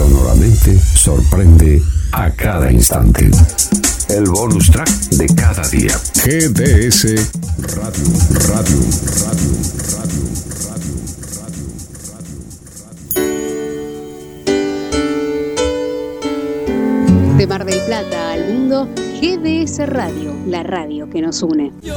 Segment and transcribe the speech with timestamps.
[0.00, 3.30] Sonoramente sorprende a cada instante.
[4.08, 5.92] El bonus track de cada día.
[6.14, 7.04] GDS
[7.58, 8.06] Radio,
[8.48, 8.80] Radio,
[9.20, 9.50] Radio,
[9.92, 10.24] Radio,
[10.64, 10.94] Radio,
[11.36, 11.66] Radio.
[17.36, 18.88] De Mar del Plata al mundo,
[19.20, 21.74] GDS Radio, la radio que nos une.
[21.82, 21.94] Yo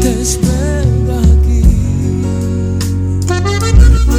[0.00, 1.64] te espero aquí.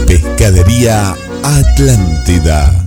[0.05, 2.86] Pescadería Atlántida.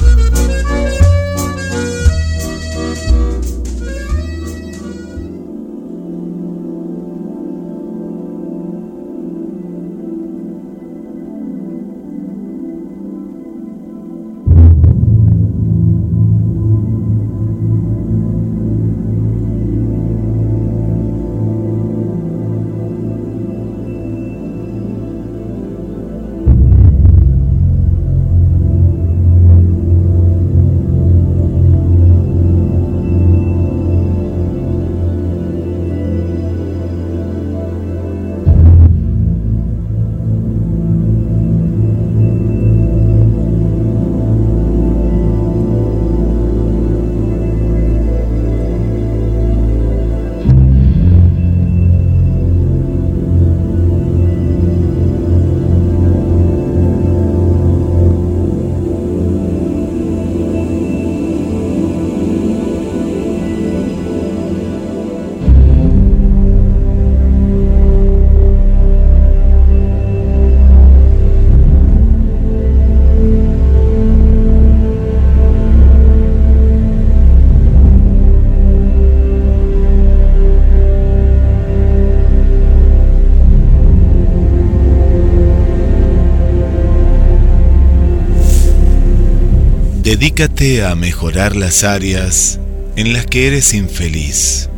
[90.11, 92.59] Dedícate a mejorar las áreas
[92.97, 94.69] en las que eres infeliz.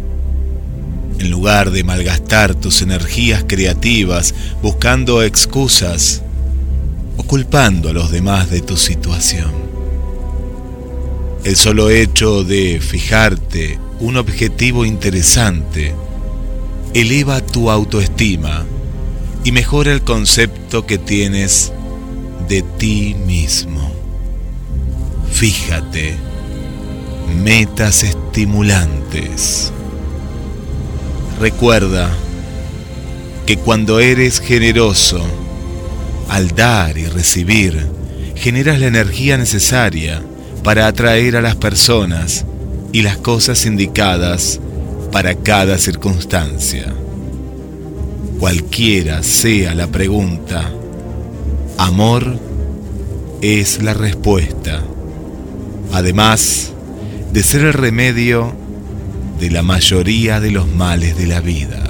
[1.17, 6.21] En lugar de malgastar tus energías creativas buscando excusas
[7.17, 9.51] o culpando a los demás de tu situación.
[11.43, 15.95] El solo hecho de fijarte un objetivo interesante
[16.93, 18.65] eleva tu autoestima
[19.43, 21.73] y mejora el concepto que tienes
[22.47, 23.72] de ti mismo.
[25.33, 26.15] Fíjate,
[27.43, 29.73] metas estimulantes.
[31.39, 32.11] Recuerda
[33.47, 35.19] que cuando eres generoso,
[36.29, 37.87] al dar y recibir,
[38.35, 40.21] generas la energía necesaria
[40.63, 42.45] para atraer a las personas
[42.91, 44.59] y las cosas indicadas
[45.11, 46.93] para cada circunstancia.
[48.39, 50.71] Cualquiera sea la pregunta,
[51.77, 52.37] amor
[53.41, 54.83] es la respuesta
[55.93, 56.73] además
[57.31, 58.51] de ser el remedio
[59.39, 61.82] de la mayoría de los males de la vida.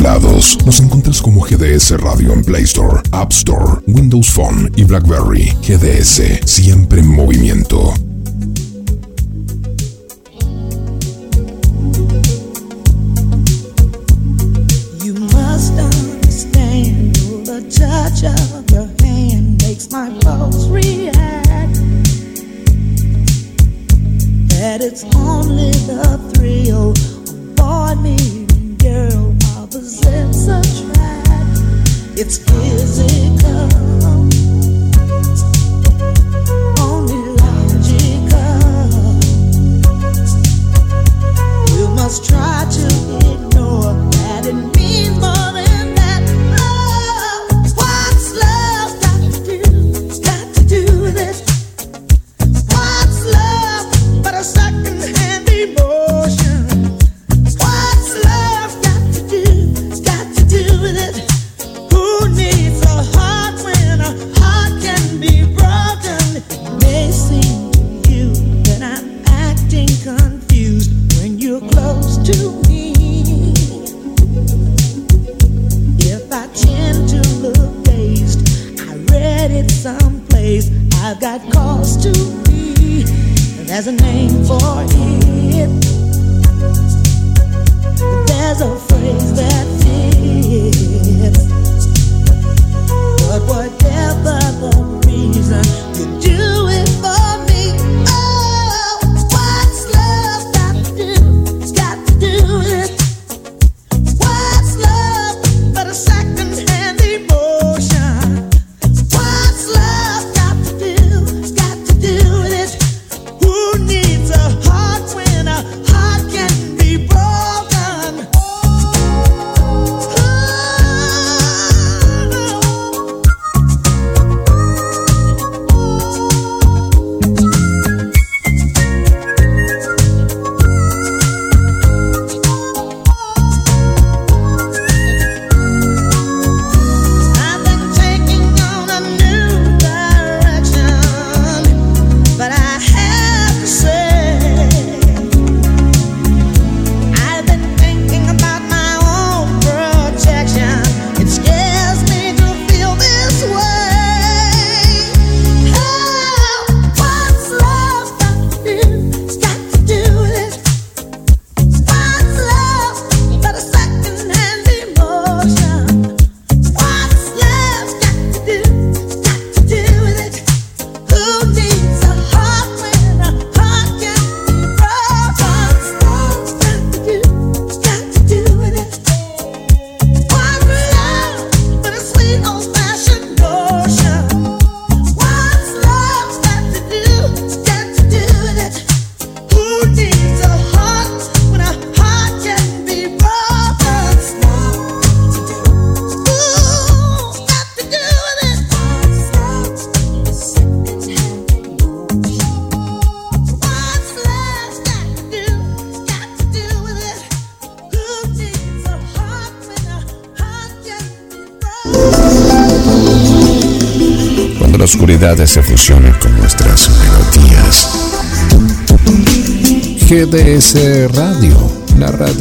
[0.00, 0.58] Lados.
[0.66, 5.56] Nos encuentras como GDS Radio en Play Store, App Store, Windows Phone y BlackBerry.
[5.62, 7.94] GDS, siempre en movimiento.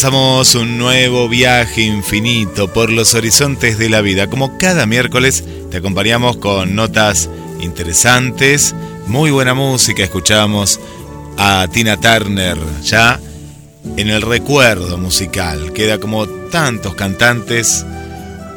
[0.00, 4.30] comenzamos un nuevo viaje infinito por los horizontes de la vida.
[4.30, 5.42] Como cada miércoles
[5.72, 7.28] te acompañamos con notas
[7.58, 8.76] interesantes,
[9.08, 10.78] muy buena música, escuchamos
[11.36, 13.18] a Tina Turner ya
[13.96, 15.72] en el recuerdo musical.
[15.72, 17.84] Queda como tantos cantantes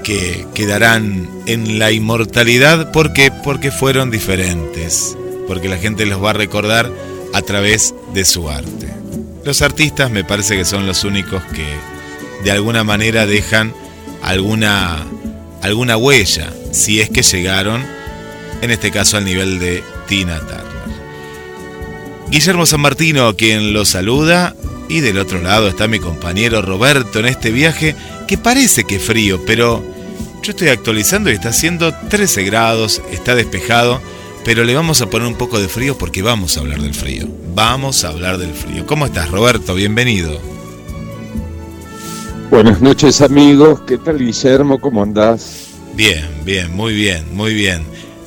[0.03, 5.17] que quedarán en la inmortalidad porque porque fueron diferentes,
[5.48, 6.91] porque la gente los va a recordar
[7.33, 9.00] a través de su arte.
[9.43, 11.65] Los artistas me parece que son los únicos que
[12.43, 13.74] de alguna manera dejan
[14.21, 15.05] alguna
[15.62, 17.83] alguna huella, si es que llegaron
[18.62, 20.71] en este caso al nivel de Tina Turner.
[22.29, 24.55] Guillermo San Martino, quien lo saluda,
[24.89, 27.95] y del otro lado está mi compañero Roberto en este viaje
[28.27, 29.83] que parece que frío, pero
[30.43, 34.01] yo estoy actualizando y está haciendo 13 grados, está despejado,
[34.45, 37.27] pero le vamos a poner un poco de frío porque vamos a hablar del frío.
[37.53, 38.86] Vamos a hablar del frío.
[38.86, 39.75] ¿Cómo estás, Roberto?
[39.75, 40.39] Bienvenido.
[42.50, 43.81] Buenas noches, amigos.
[43.88, 44.79] ¿Qué tal, Guillermo?
[44.79, 45.67] ¿Cómo andás?
[45.95, 47.83] Bien, bien, muy bien, muy bien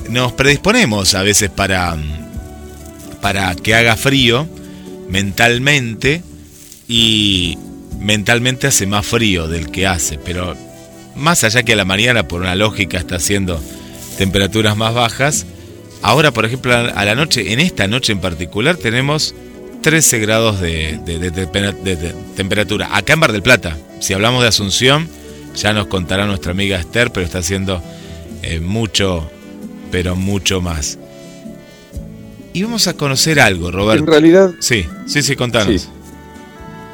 [0.09, 1.97] nos predisponemos a veces para,
[3.21, 4.47] para que haga frío
[5.09, 6.23] mentalmente
[6.87, 7.57] y
[7.99, 10.55] mentalmente hace más frío del que hace, pero
[11.15, 13.61] más allá que a la mañana por una lógica está haciendo
[14.17, 15.45] temperaturas más bajas,
[16.01, 19.35] ahora por ejemplo a la noche, en esta noche en particular tenemos
[19.85, 20.99] 13 grados de,
[22.35, 22.89] temperatura.
[22.97, 25.07] Acá en Bar del Plata, si hablamos de Asunción,
[25.55, 27.83] ya nos contará nuestra amiga Esther, pero está haciendo
[28.41, 29.29] eh, mucho,
[29.91, 30.97] pero mucho más.
[32.51, 34.03] Y vamos a conocer algo, Roberto.
[34.03, 34.55] En realidad.
[34.59, 35.87] Sí, sí, sí, contanos.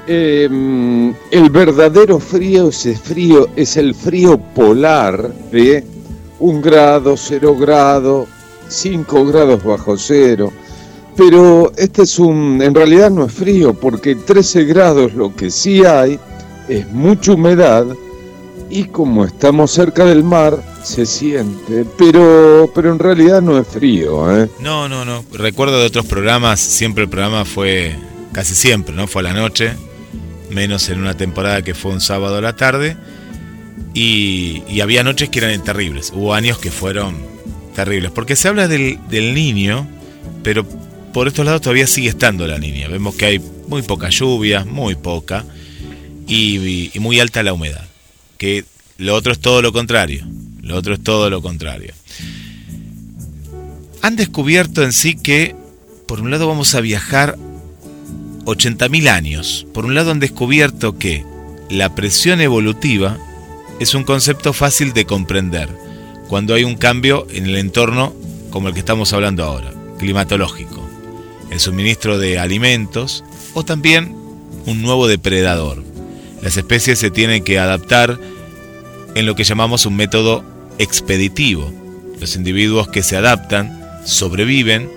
[0.06, 5.86] Em, el verdadero frío ese frío, es el frío polar de
[6.40, 8.28] un grado, cero grado,
[8.72, 10.52] cinco grados bajo cero.
[11.16, 15.86] Pero este es un, en realidad no es frío, porque 13 grados lo que sí
[15.86, 16.20] hay
[16.70, 17.86] es mucha humedad
[18.70, 24.36] y como estamos cerca del mar se siente, pero pero en realidad no es frío,
[24.36, 24.50] ¿eh?
[24.62, 25.26] No, no, no.
[25.34, 27.96] Recuerdo de otros programas, siempre el programa fue
[28.32, 29.08] casi siempre, ¿no?
[29.08, 29.74] Fue a la noche,
[30.50, 32.96] menos en una temporada que fue un sábado a la tarde
[33.94, 36.12] y, había noches que eran terribles.
[36.16, 37.18] Hubo años que fueron
[37.74, 39.88] terribles, porque se habla del, niño,
[40.44, 40.66] pero
[41.14, 42.88] por estos lados todavía sigue estando la niña.
[42.88, 45.46] Vemos que hay muy poca lluvia, muy poca,
[46.28, 47.86] y, y, muy alta la humedad.
[48.38, 48.66] Que
[48.98, 50.26] lo otro es todo lo contrario.
[50.62, 51.94] Lo otro es todo lo contrario.
[54.02, 55.56] Han descubierto en sí que,
[56.08, 57.38] por un lado, vamos a viajar
[58.46, 59.68] 80.000 años.
[59.74, 61.26] Por un lado, han descubierto que
[61.70, 63.18] la presión evolutiva
[63.80, 65.70] es un concepto fácil de comprender
[66.32, 68.14] cuando hay un cambio en el entorno
[68.52, 70.82] como el que estamos hablando ahora, climatológico,
[71.52, 74.16] el suministro de alimentos o también
[74.66, 75.84] un nuevo depredador.
[76.42, 78.18] Las especies se tienen que adaptar
[79.14, 80.46] en lo que llamamos un método
[80.78, 81.70] expeditivo.
[82.22, 84.90] Los individuos que se adaptan sobreviven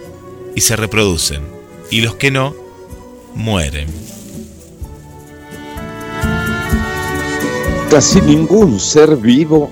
[0.55, 1.43] y se reproducen,
[1.91, 2.55] y los que no
[3.35, 3.89] mueren.
[7.91, 9.69] Casi ningún ser vivo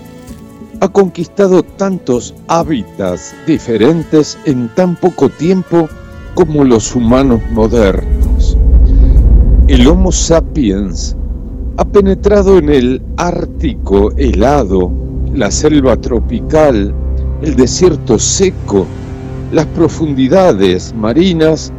[0.83, 5.89] ha conquistado tantos hábitats diferentes en tan poco tiempo
[6.35, 8.59] como los humanos modernos.
[9.69, 11.17] El Homo sapiens
[11.77, 14.91] ha penetrado en el Ártico helado,
[15.33, 16.93] la selva tropical,
[17.43, 18.85] el desierto seco,
[19.53, 21.73] las profundidades marinas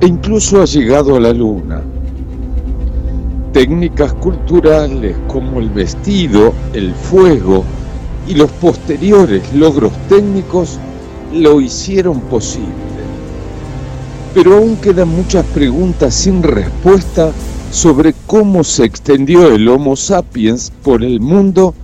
[0.00, 1.82] e incluso ha llegado a la luna
[3.52, 7.64] técnicas culturales como el vestido, el fuego
[8.28, 10.78] y los posteriores logros técnicos
[11.32, 12.66] lo hicieron posible.
[14.34, 17.32] Pero aún quedan muchas preguntas sin respuesta
[17.70, 21.74] sobre cómo se extendió el Homo sapiens por el mundo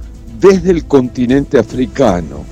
[0.41, 2.45] desde el continente africano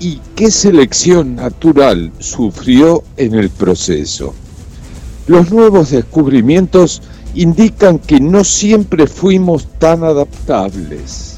[0.00, 4.34] y qué selección natural sufrió en el proceso.
[5.26, 7.02] Los nuevos descubrimientos
[7.34, 11.37] indican que no siempre fuimos tan adaptables.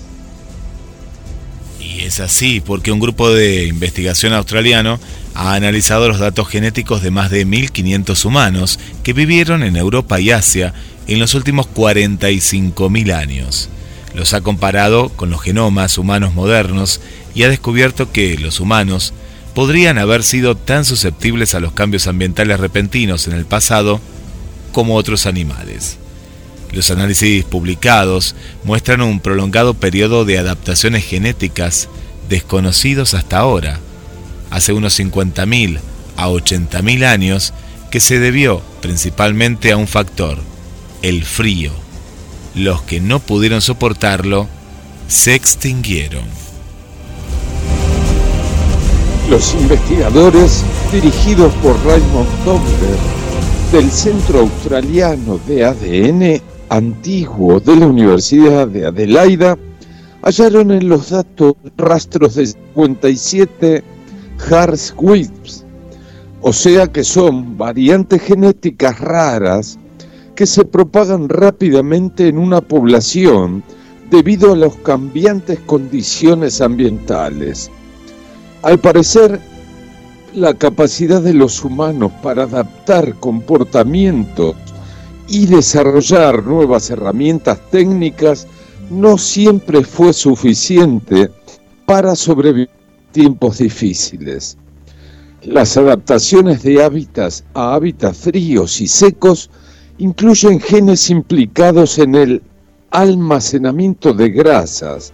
[2.01, 4.99] Es así, porque un grupo de investigación australiano
[5.35, 10.31] ha analizado los datos genéticos de más de 1.500 humanos que vivieron en Europa y
[10.31, 10.73] Asia
[11.07, 13.69] en los últimos 45.000 años.
[14.15, 17.03] Los ha comparado con los genomas humanos modernos
[17.35, 19.13] y ha descubierto que los humanos
[19.55, 24.01] podrían haber sido tan susceptibles a los cambios ambientales repentinos en el pasado
[24.73, 25.99] como otros animales.
[26.73, 31.89] Los análisis publicados muestran un prolongado periodo de adaptaciones genéticas
[32.29, 33.81] desconocidos hasta ahora,
[34.51, 35.81] hace unos 50.000
[36.17, 37.53] a 80.000 años,
[37.91, 40.39] que se debió principalmente a un factor,
[41.03, 41.73] el frío.
[42.55, 44.49] Los que no pudieron soportarlo
[45.09, 46.23] se extinguieron.
[49.29, 52.99] Los investigadores, dirigidos por Raymond Tomber,
[53.73, 59.59] del Centro Australiano de ADN antiguo de la Universidad de Adelaida,
[60.23, 63.83] hallaron en los datos rastros de 57
[64.51, 65.65] Harswips,
[66.41, 69.79] o sea que son variantes genéticas raras
[70.35, 73.63] que se propagan rápidamente en una población
[74.11, 77.71] debido a las cambiantes condiciones ambientales.
[78.63, 79.41] Al parecer,
[80.35, 84.55] la capacidad de los humanos para adaptar comportamientos
[85.31, 88.49] y desarrollar nuevas herramientas técnicas
[88.91, 91.31] no siempre fue suficiente
[91.87, 92.69] para sobrevivir
[93.13, 94.59] tiempos difíciles.
[95.43, 99.51] Las adaptaciones de hábitats a hábitats fríos y secos
[99.99, 102.43] incluyen genes implicados en el
[102.91, 105.13] almacenamiento de grasas,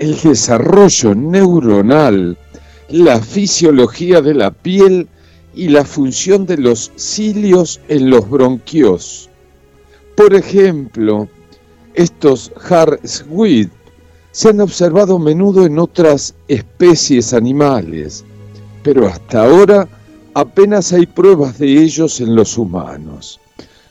[0.00, 2.36] el desarrollo neuronal,
[2.88, 5.06] la fisiología de la piel
[5.54, 9.30] y la función de los cilios en los bronquios.
[10.22, 11.28] Por ejemplo,
[11.94, 13.72] estos Harswit
[14.30, 18.24] se han observado a menudo en otras especies animales,
[18.84, 19.88] pero hasta ahora
[20.34, 23.40] apenas hay pruebas de ellos en los humanos.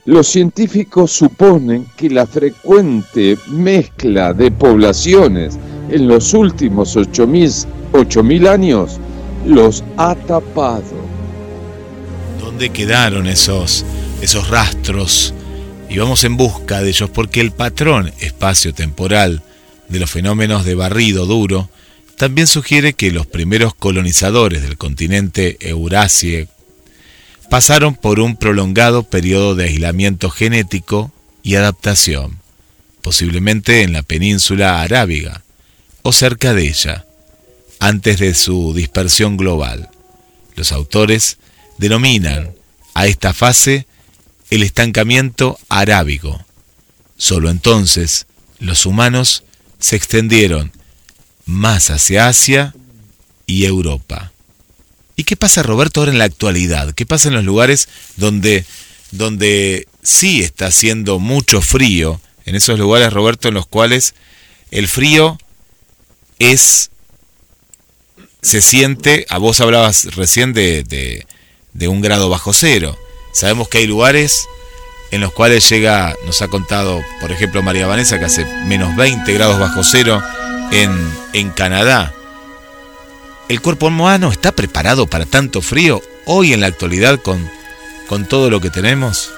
[0.06, 5.60] Los científicos suponen que la frecuente mezcla de poblaciones
[5.90, 9.02] en los últimos 8.000 años
[9.46, 10.96] los ha tapado.
[12.40, 13.84] ¿Dónde quedaron esos,
[14.22, 15.34] esos rastros?
[15.92, 19.44] Y vamos en busca de ellos porque el patrón espacio-temporal
[19.90, 21.70] de los fenómenos de barrido duro
[22.16, 26.48] también sugiere que los primeros colonizadores del continente Eurasie
[27.50, 31.12] pasaron por un prolongado periodo de aislamiento genético
[31.44, 32.40] y adaptación.
[33.02, 35.44] posiblemente en la península arábiga
[36.04, 37.06] o cerca de ella,
[37.80, 39.90] antes de su dispersión global.
[40.56, 41.38] Los autores
[41.80, 42.52] denominan
[42.94, 43.88] a esta fase
[44.52, 46.46] el estancamiento arábigo.
[47.18, 48.28] Solo entonces
[48.60, 49.44] los humanos
[49.80, 50.72] se extendieron
[51.46, 52.76] más hacia Asia
[53.48, 54.32] y Europa.
[55.16, 56.94] ¿Y qué pasa, Roberto, ahora en la actualidad?
[56.94, 58.66] ¿Qué pasa en los lugares donde,
[59.12, 62.22] donde sí está haciendo mucho frío?
[62.46, 64.14] En esos lugares, Roberto, en los cuales
[64.70, 65.38] el frío
[66.40, 66.92] es
[68.42, 71.28] se siente, a vos hablabas recién de, de,
[71.74, 72.98] de, un grado bajo cero.
[73.32, 74.48] Sabemos que hay lugares
[75.12, 79.32] en los cuales llega, nos ha contado, por ejemplo, María Vanessa, que hace menos 20
[79.34, 80.22] grados bajo cero
[80.72, 80.92] en,
[81.34, 82.14] en Canadá.
[83.50, 87.50] ¿El cuerpo humano está preparado para tanto frío hoy en la actualidad con,
[88.08, 89.30] con todo lo que tenemos?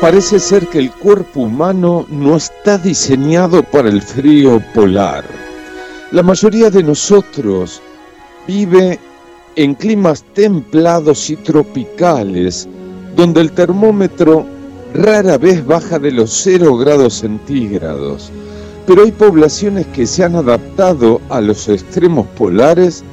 [0.00, 5.24] Parece ser que el cuerpo humano no está diseñado para el frío polar.
[6.10, 7.80] La mayoría de nosotros
[8.46, 8.98] vive
[9.56, 12.68] en climas templados y tropicales,
[13.16, 14.46] donde el termómetro
[14.94, 18.30] rara vez baja de los 0 grados centígrados.
[18.86, 23.04] Pero hay poblaciones que se han adaptado a los extremos polares,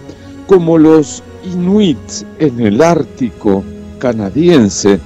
[0.48, 3.64] como los inuits en el Ártico
[4.00, 5.00] canadiense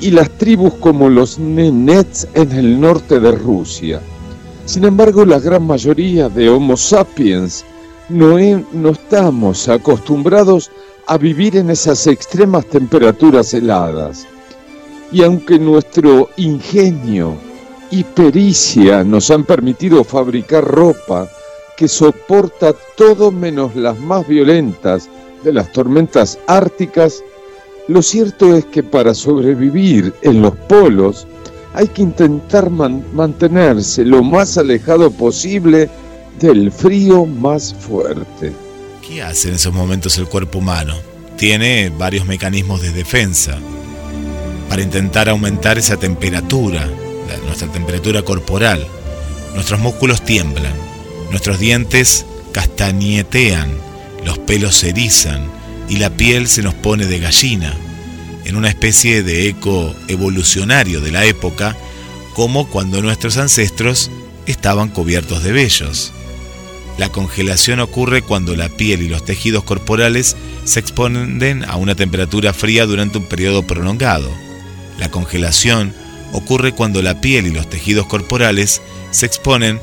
[0.00, 4.00] y las tribus como los nenets en el norte de Rusia.
[4.66, 7.64] Sin embargo, la gran mayoría de Homo sapiens
[8.10, 8.36] no,
[8.72, 10.70] no estamos acostumbrados
[11.06, 14.26] a vivir en esas extremas temperaturas heladas.
[15.12, 17.34] Y aunque nuestro ingenio
[17.90, 21.28] y pericia nos han permitido fabricar ropa
[21.76, 25.08] que soporta todo menos las más violentas
[25.42, 27.22] de las tormentas árticas,
[27.88, 31.26] lo cierto es que para sobrevivir en los polos
[31.72, 35.88] hay que intentar mantenerse lo más alejado posible
[36.40, 38.52] del frío más fuerte.
[39.06, 40.96] ¿Qué hace en esos momentos el cuerpo humano?
[41.36, 43.58] Tiene varios mecanismos de defensa
[44.68, 46.88] para intentar aumentar esa temperatura,
[47.46, 48.86] nuestra temperatura corporal.
[49.54, 50.72] Nuestros músculos tiemblan,
[51.30, 53.70] nuestros dientes castañetean,
[54.24, 55.50] los pelos se erizan
[55.88, 57.74] y la piel se nos pone de gallina
[58.44, 61.76] en una especie de eco evolucionario de la época,
[62.34, 64.10] como cuando nuestros ancestros
[64.46, 66.12] estaban cubiertos de vellos.
[67.00, 72.52] La congelación ocurre cuando la piel y los tejidos corporales se exponen a una temperatura
[72.52, 74.30] fría durante un periodo prolongado.
[74.98, 75.94] La congelación
[76.34, 78.82] ocurre cuando la piel y los tejidos corporales
[79.12, 79.80] se exponen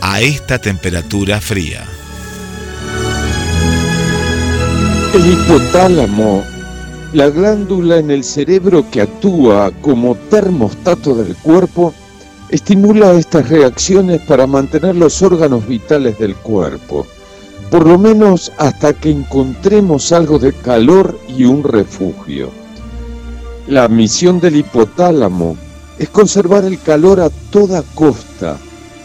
[0.00, 1.88] a esta temperatura fría.
[5.12, 6.44] El hipotálamo
[7.14, 11.94] la glándula en el cerebro que actúa como termostato del cuerpo
[12.54, 17.04] estimula estas reacciones para mantener los órganos vitales del cuerpo,
[17.68, 22.50] por lo menos hasta que encontremos algo de calor y un refugio.
[23.66, 25.56] La misión del hipotálamo
[25.98, 28.56] es conservar el calor a toda costa,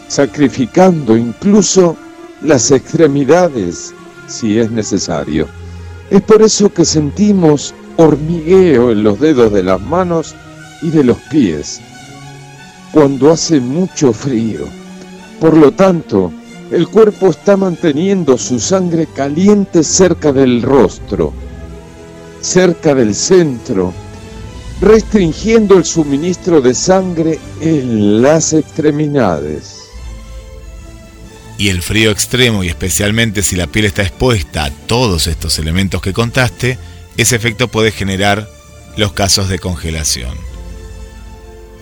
[0.06, 1.96] sacrificando incluso
[2.42, 3.92] las extremidades
[4.28, 5.48] si es necesario.
[6.08, 10.36] Es por eso que sentimos hormigueo en los dedos de las manos
[10.82, 11.80] y de los pies
[12.92, 14.66] cuando hace mucho frío.
[15.40, 16.32] Por lo tanto,
[16.70, 21.32] el cuerpo está manteniendo su sangre caliente cerca del rostro,
[22.40, 23.92] cerca del centro,
[24.80, 29.76] restringiendo el suministro de sangre en las extremidades.
[31.58, 36.00] Y el frío extremo, y especialmente si la piel está expuesta a todos estos elementos
[36.00, 36.78] que contaste,
[37.18, 38.48] ese efecto puede generar
[38.96, 40.49] los casos de congelación.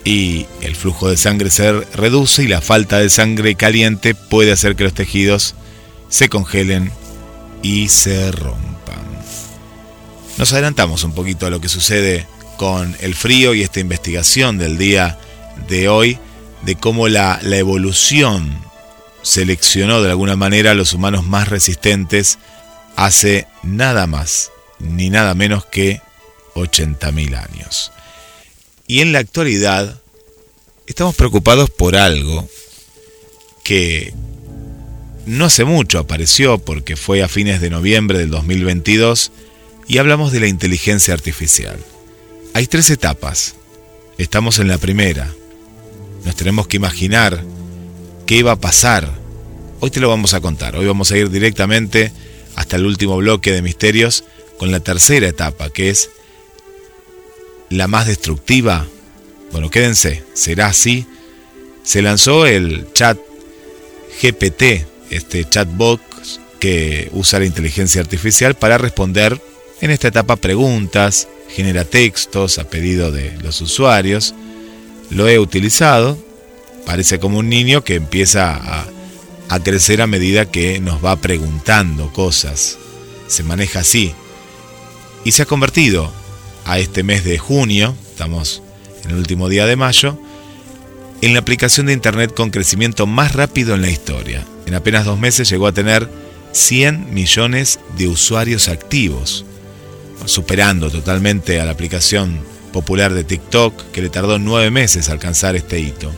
[0.05, 4.75] Y el flujo de sangre se reduce y la falta de sangre caliente puede hacer
[4.75, 5.55] que los tejidos
[6.09, 6.91] se congelen
[7.61, 8.99] y se rompan.
[10.37, 12.25] Nos adelantamos un poquito a lo que sucede
[12.57, 15.17] con el frío y esta investigación del día
[15.67, 16.17] de hoy
[16.63, 18.61] de cómo la, evolución
[19.21, 22.37] seleccionó de alguna manera a los humanos más resistentes
[22.95, 26.01] hace nada más ni nada menos que
[26.55, 27.91] 80.000 años.
[28.89, 30.01] Y en la actualidad
[30.87, 32.49] estamos preocupados por algo
[33.63, 34.15] que
[35.27, 39.31] no hace mucho apareció porque fue a fines de noviembre del 2022
[39.87, 41.77] y hablamos de la inteligencia artificial.
[42.55, 43.53] Hay tres etapas.
[44.17, 45.31] Estamos en la primera.
[46.25, 47.43] Nos tenemos que imaginar
[48.25, 49.07] qué iba a pasar.
[49.81, 50.75] Hoy te lo vamos a contar.
[50.75, 52.11] Hoy vamos a ir directamente
[52.55, 54.23] hasta el último bloque de misterios
[54.57, 56.09] con la tercera etapa, que es
[57.69, 58.87] la más destructiva.
[59.51, 61.05] Bueno, quédense, será así.
[61.83, 63.17] se lanzó el chat
[64.21, 66.01] GPT, este chatbot
[66.59, 69.41] que usa la inteligencia artificial para responder
[69.81, 74.35] en esta etapa preguntas, genera textos a pedido de los usuarios.
[75.09, 76.17] Lo he utilizado,
[76.85, 78.85] parece como un niño que empieza a,
[79.47, 82.77] a crecer a medida que nos va preguntando cosas.
[83.27, 84.13] Se maneja así.
[85.23, 86.11] Y se ha convertido
[86.69, 88.61] a este mes de junio, estamos
[89.03, 90.19] en el último día de mayo,
[91.21, 94.45] en la aplicación de Internet con crecimiento más rápido en la historia.
[94.67, 96.07] En apenas dos meses llegó a tener
[96.51, 99.45] 100 millones de usuarios activos,
[100.25, 102.39] superando totalmente a la aplicación
[102.71, 106.11] popular de TikTok, que le tardó nueve meses alcanzar este hito.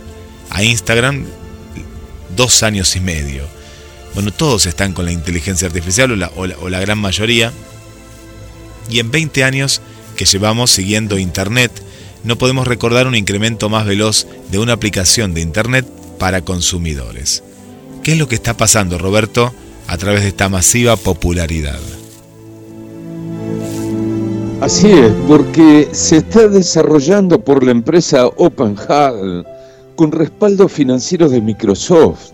[0.49, 1.27] A Instagram,
[2.35, 3.45] dos años y medio.
[4.15, 7.53] Bueno, todos están con la inteligencia artificial, o la, o la gran mayoría.
[8.89, 9.81] Y en 20 años
[10.21, 11.71] que llevamos siguiendo Internet,
[12.23, 15.83] no podemos recordar un incremento más veloz de una aplicación de Internet
[16.19, 17.41] para consumidores.
[18.03, 19.51] ¿Qué es lo que está pasando, Roberto,
[19.87, 21.79] a través de esta masiva popularidad?
[24.59, 29.43] Así es, porque se está desarrollando por la empresa OpenHall
[29.95, 32.29] con respaldo financiero de Microsoft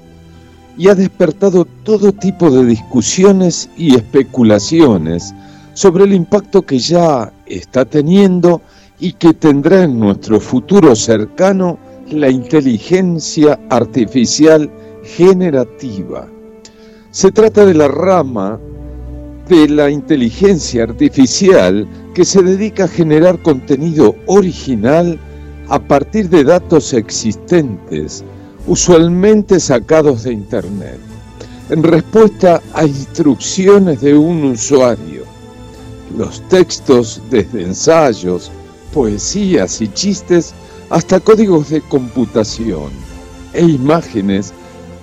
[0.77, 5.33] y ha despertado todo tipo de discusiones y especulaciones
[5.77, 8.63] sobre el impacto que ya está teniendo
[8.99, 11.77] y que tendrá en nuestro futuro cercano
[12.09, 14.71] la inteligencia artificial
[15.03, 16.27] generativa.
[17.11, 18.59] Se trata de la rama
[19.47, 25.19] de la inteligencia artificial que se dedica a generar contenido original
[25.69, 28.23] a partir de datos existentes,
[28.65, 30.99] usualmente sacados de Internet,
[31.69, 35.26] en respuesta a instrucciones de un usuario.
[36.17, 38.49] Los textos desde ensayos,
[38.91, 40.55] poesías y chistes
[40.89, 42.89] hasta códigos de computación
[43.53, 44.51] e imágenes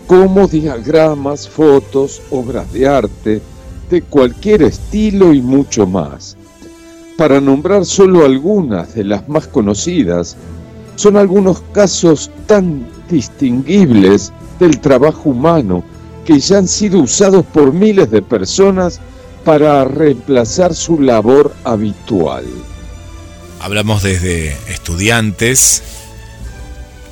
[0.08, 3.40] como diagramas, fotos, obras de arte,
[3.88, 6.36] de cualquier estilo y mucho más.
[7.16, 10.36] Para nombrar solo algunas de las más conocidas,
[10.96, 15.84] son algunos casos tan distinguibles del trabajo humano
[16.24, 19.00] que ya han sido usados por miles de personas
[19.44, 22.44] para reemplazar su labor habitual.
[23.60, 25.82] Hablamos desde estudiantes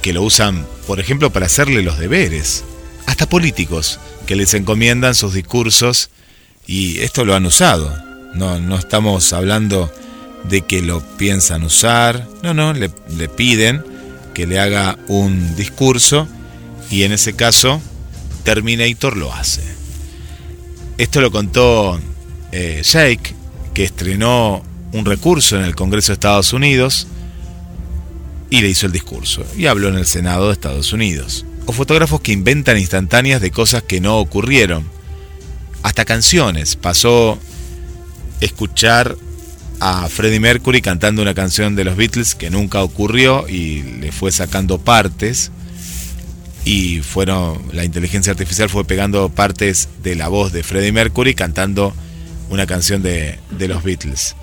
[0.03, 2.65] que lo usan, por ejemplo, para hacerle los deberes,
[3.07, 6.11] hasta políticos que les encomiendan sus discursos
[6.67, 7.97] y esto lo han usado.
[8.35, 9.93] No, no estamos hablando
[10.45, 12.89] de que lo piensan usar, no, no, le,
[13.29, 13.85] piden
[14.35, 16.27] que le haga un discurso
[16.91, 17.81] y en ese caso
[18.43, 19.63] Terminator lo hace.
[20.99, 22.01] Esto lo contó
[22.53, 23.35] eh, Jake,
[23.75, 24.63] que estrenó
[24.93, 27.07] un recurso en el Congreso de Estados Unidos
[28.51, 31.47] y le hizo el discurso y habló en el Senado de Estados Unidos.
[31.65, 34.85] O fotógrafos que inventan instantáneas de cosas que no ocurrieron.
[35.83, 36.77] Hasta canciones.
[36.77, 37.39] Pasó
[38.41, 39.17] escuchar
[39.81, 44.31] a Freddie Mercury cantando una canción de los Beatles que nunca ocurrió y le fue
[44.31, 45.51] sacando partes
[46.65, 51.95] y fueron la inteligencia artificial fue pegando partes de la voz de Freddie Mercury cantando
[52.53, 54.37] una canción de, de los Beatles.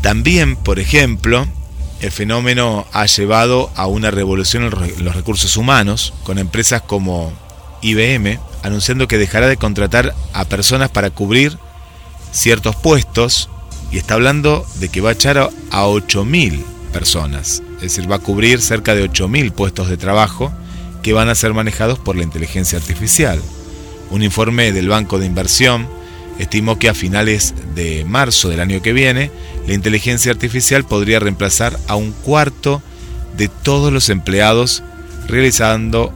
[0.00, 1.46] También, por ejemplo,
[2.00, 7.32] el fenómeno ha llevado a una revolución en los recursos humanos, con empresas como
[7.82, 11.58] IBM anunciando que dejará de contratar a personas para cubrir
[12.32, 13.48] ciertos puestos
[13.90, 15.48] y está hablando de que va a echar a
[15.86, 20.52] 8.000 personas, es decir, va a cubrir cerca de 8.000 puestos de trabajo
[21.02, 23.40] que van a ser manejados por la inteligencia artificial.
[24.10, 25.88] Un informe del Banco de Inversión
[26.40, 29.30] estimó que a finales de marzo del año que viene,
[29.66, 32.82] la inteligencia artificial podría reemplazar a un cuarto
[33.36, 34.82] de todos los empleados
[35.28, 36.12] realizando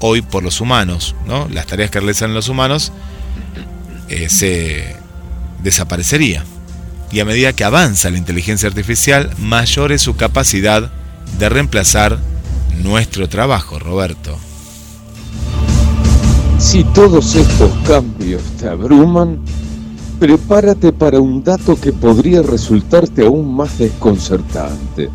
[0.00, 1.48] hoy por los humanos, ¿no?
[1.50, 2.92] Las tareas que realizan los humanos
[4.08, 4.96] eh, se
[5.62, 6.44] desaparecería.
[7.10, 10.90] Y a medida que avanza la inteligencia artificial, mayor es su capacidad
[11.38, 12.18] de reemplazar
[12.82, 14.38] nuestro trabajo, Roberto.
[16.70, 19.38] Si todos estos cambios te abruman,
[20.20, 25.08] prepárate para un dato que podría resultarte aún más desconcertante.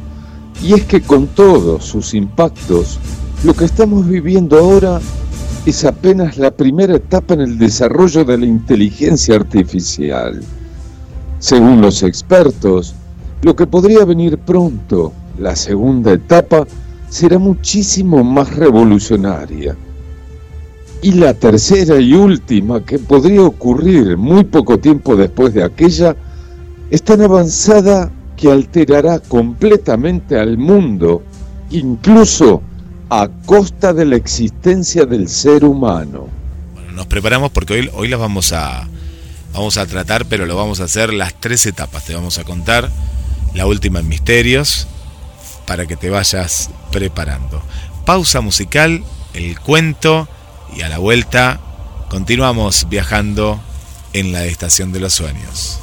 [0.64, 2.98] Y es que con todos sus impactos,
[3.44, 5.00] lo que estamos viviendo ahora
[5.68, 10.42] es apenas la primera etapa en el desarrollo de la inteligencia artificial.
[11.38, 12.96] Según los expertos,
[13.44, 16.66] lo que podría venir pronto, la segunda etapa,
[17.10, 19.78] será muchísimo más revolucionaria
[21.04, 26.16] y la tercera y última, que podría ocurrir muy poco tiempo después de aquella,
[26.90, 31.22] es tan avanzada que alterará completamente al mundo,
[31.72, 32.64] incluso
[33.10, 36.30] a costa de la existencia del ser humano.
[36.74, 38.88] Bueno, nos preparamos porque hoy, hoy las vamos a,
[39.54, 42.06] vamos a tratar, pero lo vamos a hacer las tres etapas.
[42.06, 42.90] Te vamos a contar
[43.54, 44.88] la última en misterios
[45.68, 47.62] para que te vayas preparando.
[48.06, 50.30] Pausa musical, el cuento
[50.76, 51.60] y a la vuelta
[52.10, 53.60] continuamos viajando
[54.14, 55.83] en la estación de los sueños.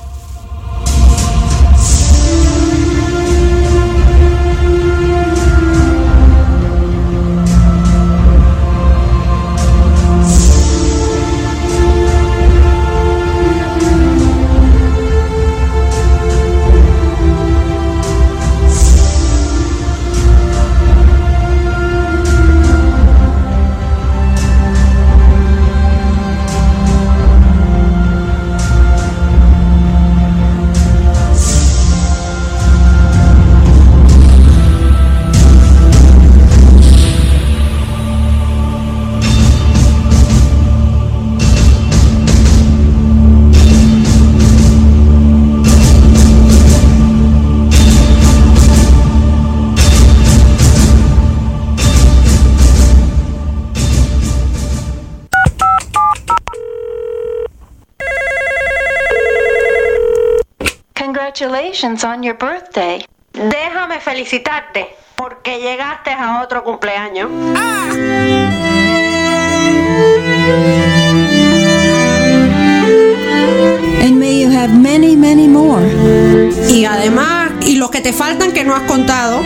[61.61, 63.05] Congratulations on your birthday.
[63.35, 67.31] Déjame felicitarte porque llegaste a otro cumpleaños.
[74.03, 75.87] And may you have many, many more.
[76.71, 79.43] Y además, y los que te faltan que no has contado.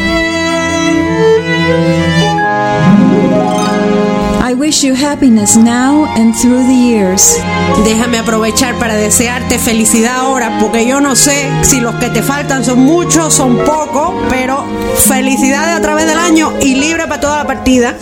[4.46, 7.38] I wish you happiness now and through the years.
[7.82, 12.62] Déjame aprovechar para desearte felicidad ahora, porque yo no sé si los que te faltan
[12.62, 14.62] son muchos, son pocos, pero
[15.08, 17.96] felicidades a través del año y libre para toda la partida.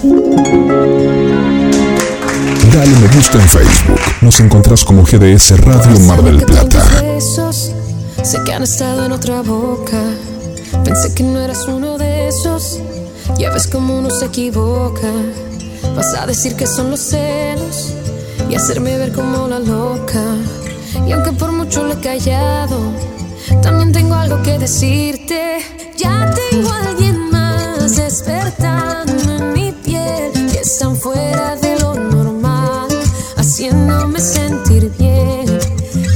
[2.73, 4.01] Dale me gusta en Facebook.
[4.23, 6.85] Nos encontrás como GDS Radio Mar del Plata.
[7.21, 10.03] Sé que han estado en otra boca.
[10.83, 12.81] Pensé que no eras uno de esos.
[13.39, 15.07] Ya ves cómo uno se equivoca.
[15.97, 17.93] Vas a decir que son los celos
[18.49, 20.23] y hacerme ver como la loca.
[21.07, 22.79] Y aunque por mucho lo he callado,
[23.63, 25.59] también tengo algo que decirte.
[25.97, 32.89] Ya tengo a alguien más despertando en mi piel que están fuera de lo normal,
[33.37, 35.47] haciéndome sentir bien.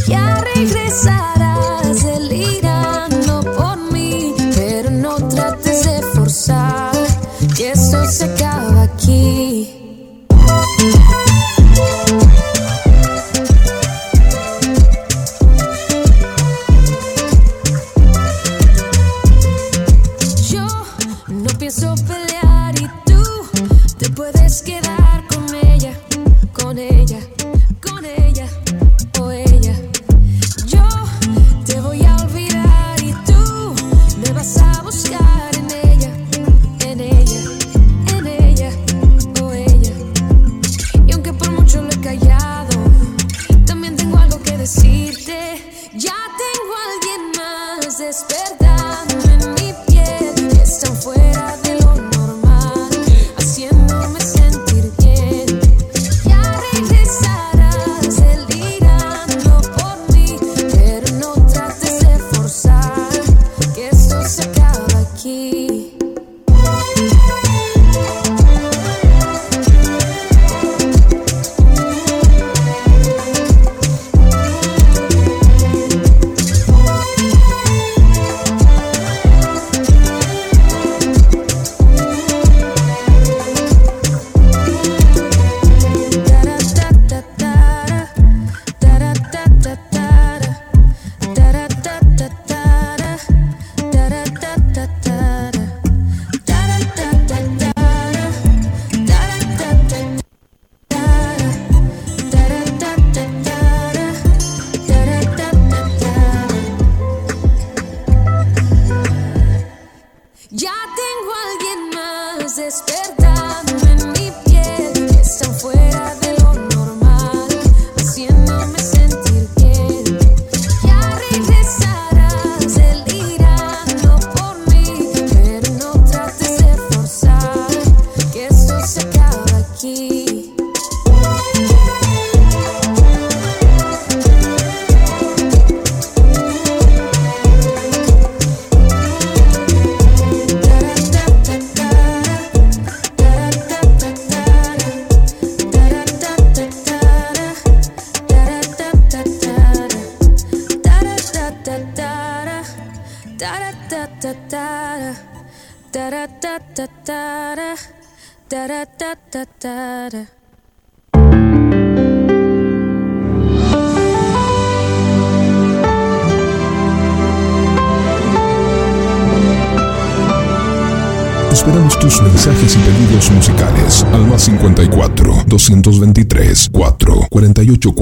[0.08, 6.92] Ya regresarás delirando por mí, pero no trates de forzar
[7.56, 9.45] que esto se acaba aquí.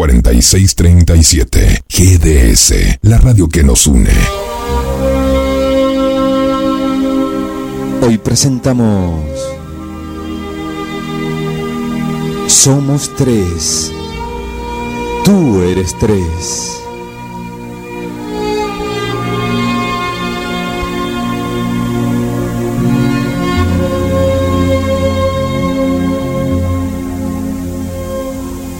[0.04, 1.84] 48 46 37.
[1.88, 4.10] GDS, la radio que nos une.
[8.02, 9.24] Hoy presentamos
[12.46, 13.90] Somos tres.
[15.24, 16.83] Tú eres tres.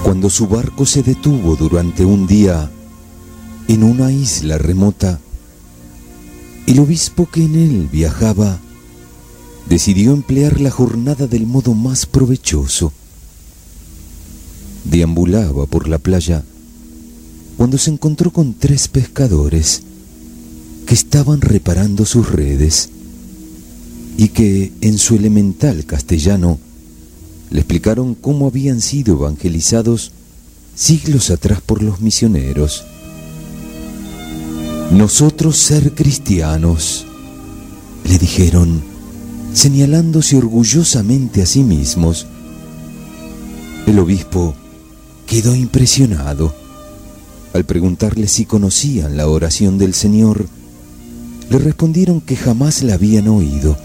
[0.05, 2.71] Cuando su barco se detuvo durante un día
[3.69, 5.19] en una isla remota,
[6.67, 8.61] el obispo que en él viajaba
[9.67, 12.93] decidió emplear la jornada del modo más provechoso.
[14.85, 16.45] Deambulaba por la playa
[17.57, 19.85] cuando se encontró con tres pescadores
[20.87, 22.91] que estaban reparando sus redes
[24.19, 26.59] y que en su elemental castellano
[27.51, 30.13] le explicaron cómo habían sido evangelizados
[30.75, 32.85] siglos atrás por los misioneros.
[34.91, 37.07] Nosotros ser cristianos,
[38.09, 38.83] le dijeron,
[39.53, 42.27] señalándose orgullosamente a sí mismos.
[43.87, 44.55] El obispo
[45.27, 46.55] quedó impresionado.
[47.53, 50.49] Al preguntarle si conocían la oración del Señor,
[51.51, 53.77] le respondieron que jamás la habían oído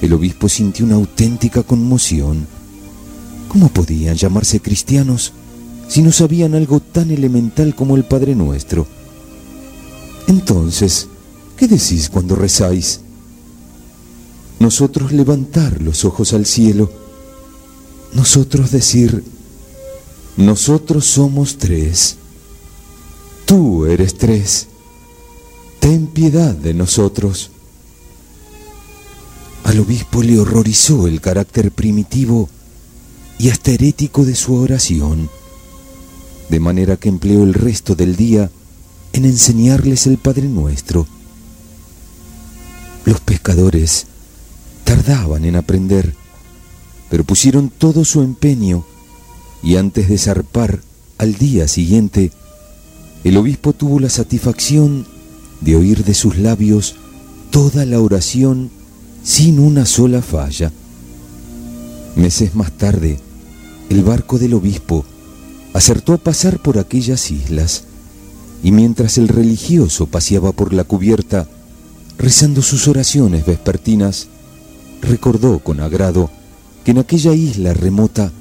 [0.00, 2.46] el obispo sintió una auténtica conmoción.
[3.48, 5.32] ¿Cómo podían llamarse cristianos
[5.88, 8.86] si no sabían algo tan elemental como el Padre Nuestro?
[10.26, 11.08] Entonces,
[11.56, 13.00] ¿qué decís cuando rezáis?
[14.60, 16.90] Nosotros levantar los ojos al cielo,
[18.12, 19.24] nosotros decir,
[20.36, 22.16] nosotros somos tres,
[23.46, 24.66] tú eres tres,
[25.80, 27.50] ten piedad de nosotros.
[29.68, 32.48] Al obispo le horrorizó el carácter primitivo
[33.38, 35.28] y hasta herético de su oración,
[36.48, 38.50] de manera que empleó el resto del día
[39.12, 41.06] en enseñarles el Padre Nuestro.
[43.04, 44.06] Los pescadores
[44.84, 46.14] tardaban en aprender,
[47.10, 48.86] pero pusieron todo su empeño
[49.62, 50.80] y antes de zarpar
[51.18, 52.32] al día siguiente,
[53.22, 55.06] el obispo tuvo la satisfacción
[55.60, 56.96] de oír de sus labios
[57.50, 58.70] toda la oración
[59.28, 60.72] sin una sola falla.
[62.16, 63.20] Meses más tarde,
[63.90, 65.04] el barco del obispo
[65.74, 67.84] acertó a pasar por aquellas islas,
[68.62, 71.46] y mientras el religioso paseaba por la cubierta,
[72.16, 74.28] rezando sus oraciones vespertinas,
[75.02, 76.30] recordó con agrado
[76.82, 78.32] que en aquella isla remota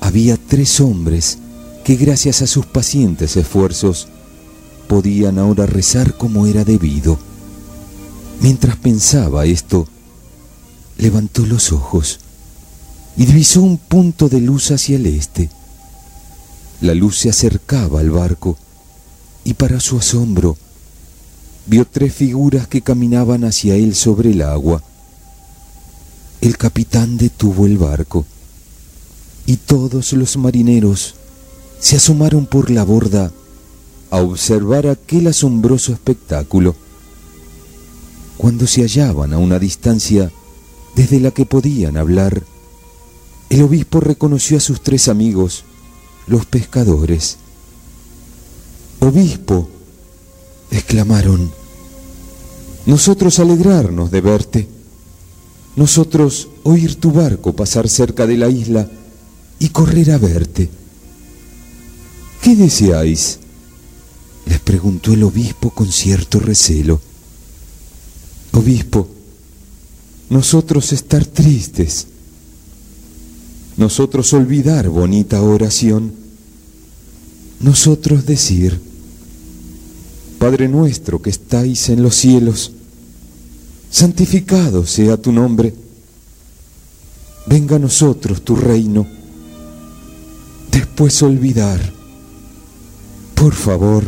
[0.00, 1.38] había tres hombres
[1.82, 4.06] que gracias a sus pacientes esfuerzos
[4.86, 7.18] podían ahora rezar como era debido.
[8.40, 9.88] Mientras pensaba esto,
[10.98, 12.20] levantó los ojos
[13.16, 15.50] y divisó un punto de luz hacia el este.
[16.80, 18.58] La luz se acercaba al barco
[19.44, 20.56] y para su asombro
[21.66, 24.82] vio tres figuras que caminaban hacia él sobre el agua.
[26.40, 28.26] El capitán detuvo el barco
[29.46, 31.14] y todos los marineros
[31.78, 33.32] se asomaron por la borda
[34.10, 36.74] a observar aquel asombroso espectáculo.
[38.36, 40.30] Cuando se hallaban a una distancia
[40.94, 42.42] desde la que podían hablar,
[43.50, 45.64] el obispo reconoció a sus tres amigos,
[46.26, 47.36] los pescadores.
[49.00, 49.68] Obispo,
[50.70, 51.50] exclamaron,
[52.86, 54.68] nosotros alegrarnos de verte,
[55.76, 58.88] nosotros oír tu barco pasar cerca de la isla
[59.58, 60.70] y correr a verte.
[62.42, 63.40] ¿Qué deseáis?
[64.46, 67.00] les preguntó el obispo con cierto recelo.
[68.52, 69.08] Obispo,
[70.30, 72.06] nosotros estar tristes,
[73.76, 76.12] nosotros olvidar bonita oración,
[77.60, 78.80] nosotros decir,
[80.38, 82.72] Padre nuestro que estáis en los cielos,
[83.90, 85.74] santificado sea tu nombre,
[87.46, 89.06] venga a nosotros tu reino,
[90.70, 91.80] después olvidar,
[93.34, 94.04] por favor,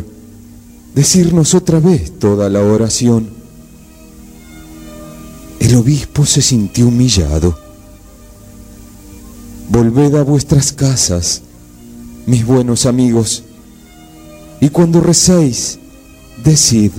[0.95, 3.36] decirnos otra vez toda la oración,
[5.61, 7.59] el obispo se sintió humillado.
[9.69, 11.43] Volved a vuestras casas,
[12.27, 13.43] mis buenos amigos,
[14.61, 15.79] y cuando recéis,
[16.43, 16.93] decid,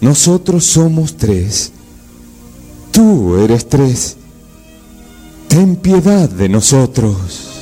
[0.00, 1.72] nosotros somos tres.
[2.90, 4.16] Tú eres tres.
[5.48, 7.55] Ten piedad de nosotros.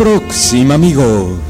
[0.00, 1.49] Próxima, amigos.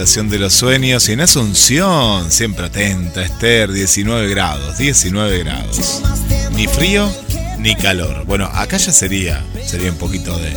[0.00, 6.00] De los Sueños y en Asunción, siempre atenta, Esther, 19 grados, 19 grados.
[6.52, 7.06] Ni frío
[7.58, 8.24] ni calor.
[8.24, 10.56] Bueno, acá ya sería, sería un poquito de,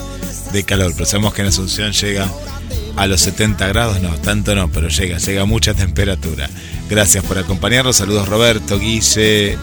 [0.53, 2.25] de calor, pero sabemos que en Asunción llega
[2.95, 6.49] a los 70 grados, no, tanto no, pero llega, llega mucha temperatura.
[6.89, 9.57] Gracias por acompañarnos, saludos Roberto, Guille,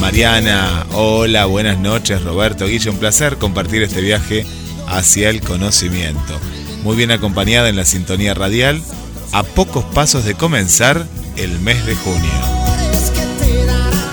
[0.00, 4.44] Mariana, hola, buenas noches Roberto, Guille, un placer compartir este viaje
[4.88, 6.40] hacia el conocimiento
[6.82, 8.82] muy bien acompañada en la sintonía radial,
[9.32, 11.06] a pocos pasos de comenzar
[11.36, 12.30] el mes de junio.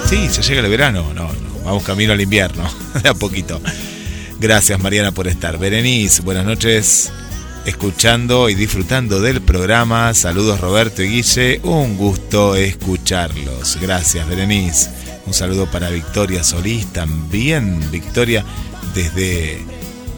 [0.09, 1.29] Sí, ya llega el verano, no,
[1.65, 2.63] vamos camino al invierno,
[3.03, 3.61] de a poquito.
[4.39, 5.57] Gracias Mariana por estar.
[5.57, 7.11] Berenice, buenas noches,
[7.65, 10.13] escuchando y disfrutando del programa.
[10.13, 13.79] Saludos Roberto y Guille, un gusto escucharlos.
[13.81, 14.89] Gracias Berenice.
[15.25, 18.45] Un saludo para Victoria Solís, también Victoria
[18.93, 19.59] desde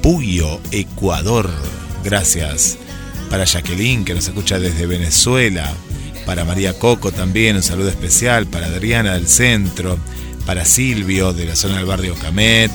[0.02, 1.50] Puyo, Ecuador.
[2.04, 2.78] Gracias.
[3.30, 5.72] Para Jacqueline, que nos escucha desde Venezuela.
[6.26, 8.48] Para María Coco también, un saludo especial.
[8.48, 9.98] Para Adriana del centro.
[10.46, 12.72] Para Silvio de la zona del barrio Camet.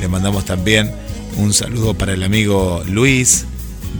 [0.00, 0.92] Le mandamos también
[1.36, 3.46] un saludo para el amigo Luis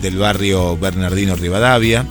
[0.02, 2.06] del barrio Bernardino Rivadavia.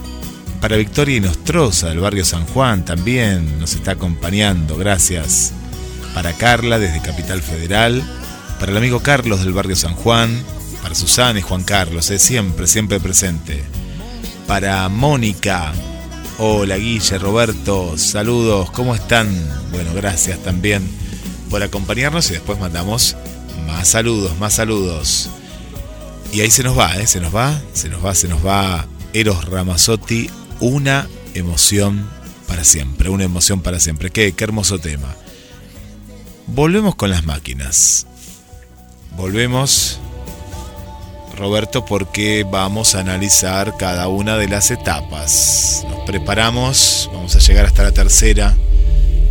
[0.61, 4.77] Para Victoria Inostroza del barrio San Juan también nos está acompañando.
[4.77, 5.53] Gracias.
[6.13, 8.03] Para Carla desde Capital Federal.
[8.59, 10.41] Para el amigo Carlos del barrio San Juan
[10.85, 13.63] para Susana y Juan Carlos, es siempre, siempre presente.
[14.45, 15.73] Para Mónica
[16.37, 19.27] Hola Guille, Roberto, saludos, ¿cómo están?
[19.71, 20.87] Bueno, gracias también
[21.49, 23.15] por acompañarnos y después mandamos
[23.65, 25.31] más saludos, más saludos.
[26.31, 27.07] Y ahí se nos va, ¿eh?
[27.07, 30.29] se nos va, se nos va, se nos va Eros Ramazzotti,
[30.59, 32.07] una emoción
[32.47, 34.11] para siempre, una emoción para siempre.
[34.11, 35.15] Qué, qué hermoso tema.
[36.45, 38.05] Volvemos con las máquinas.
[39.17, 39.99] Volvemos
[41.35, 45.85] Roberto, porque vamos a analizar cada una de las etapas.
[45.89, 48.55] Nos preparamos, vamos a llegar hasta la tercera.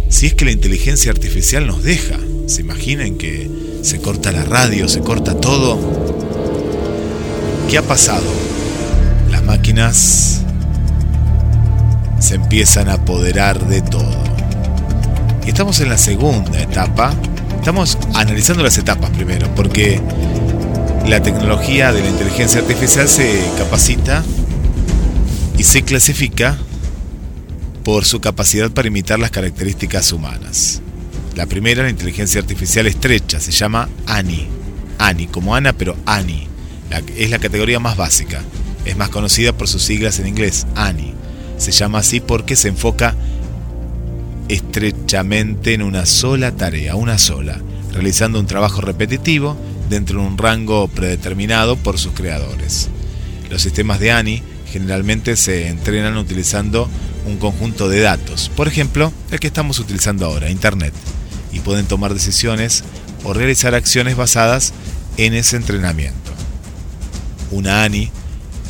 [0.08, 3.50] Si es que la inteligencia artificial nos deja, ¿se imaginan que
[3.82, 5.78] se corta la radio, se corta todo?
[7.68, 8.26] ¿Qué ha pasado?
[9.30, 10.42] Las máquinas
[12.20, 14.24] se empiezan a apoderar de todo.
[15.44, 17.12] Y estamos en la segunda etapa.
[17.58, 20.00] Estamos analizando las etapas primero, porque
[21.06, 24.24] la tecnología de la inteligencia artificial se capacita
[25.58, 26.56] y se clasifica
[27.84, 30.80] por su capacidad para imitar las características humanas.
[31.36, 34.48] La primera, la inteligencia artificial estrecha, se llama ANI.
[34.98, 36.48] ANI, como Ana, pero ANI.
[37.16, 38.40] es la categoría más básica.
[38.86, 41.12] Es más conocida por sus siglas en inglés, ANI.
[41.58, 43.14] Se llama así porque se enfoca
[44.48, 47.60] estrechamente en una sola tarea, una sola,
[47.92, 49.56] realizando un trabajo repetitivo
[49.88, 52.88] dentro de un rango predeterminado por sus creadores.
[53.50, 56.88] Los sistemas de ANI generalmente se entrenan utilizando
[57.26, 60.92] un conjunto de datos, por ejemplo, el que estamos utilizando ahora, Internet,
[61.52, 62.84] y pueden tomar decisiones
[63.22, 64.72] o realizar acciones basadas
[65.16, 66.32] en ese entrenamiento.
[67.50, 68.10] Una ANI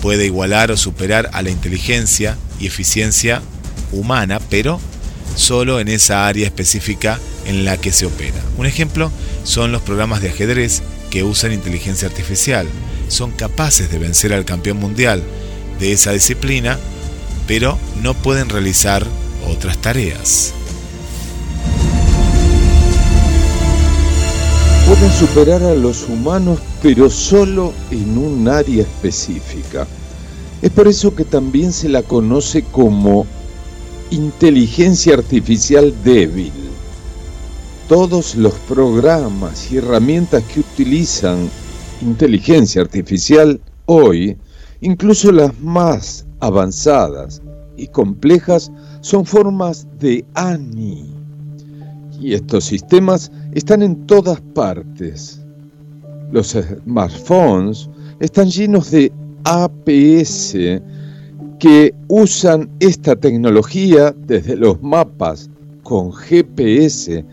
[0.03, 3.41] puede igualar o superar a la inteligencia y eficiencia
[3.93, 4.81] humana, pero
[5.35, 8.41] solo en esa área específica en la que se opera.
[8.57, 9.11] Un ejemplo
[9.45, 10.83] son los programas de ajedrez
[11.15, 12.67] que usan inteligencia artificial.
[13.07, 15.23] Son capaces de vencer al campeón mundial
[15.79, 16.77] de esa disciplina,
[17.47, 19.07] pero no pueden realizar
[19.49, 20.53] otras tareas.
[24.89, 29.87] Pueden superar a los humanos, pero solo en un área específica.
[30.63, 33.25] Es por eso que también se la conoce como
[34.11, 36.51] inteligencia artificial débil
[37.89, 41.49] todos los programas y herramientas que utilizan
[42.03, 44.37] inteligencia artificial hoy,
[44.81, 47.41] incluso las más avanzadas
[47.77, 51.15] y complejas, son formas de ANI.
[52.21, 55.41] Y estos sistemas están en todas partes.
[56.33, 59.13] Los smartphones están llenos de
[59.45, 60.55] APS
[61.61, 65.49] que usan esta tecnología desde los mapas
[65.85, 67.25] con GPS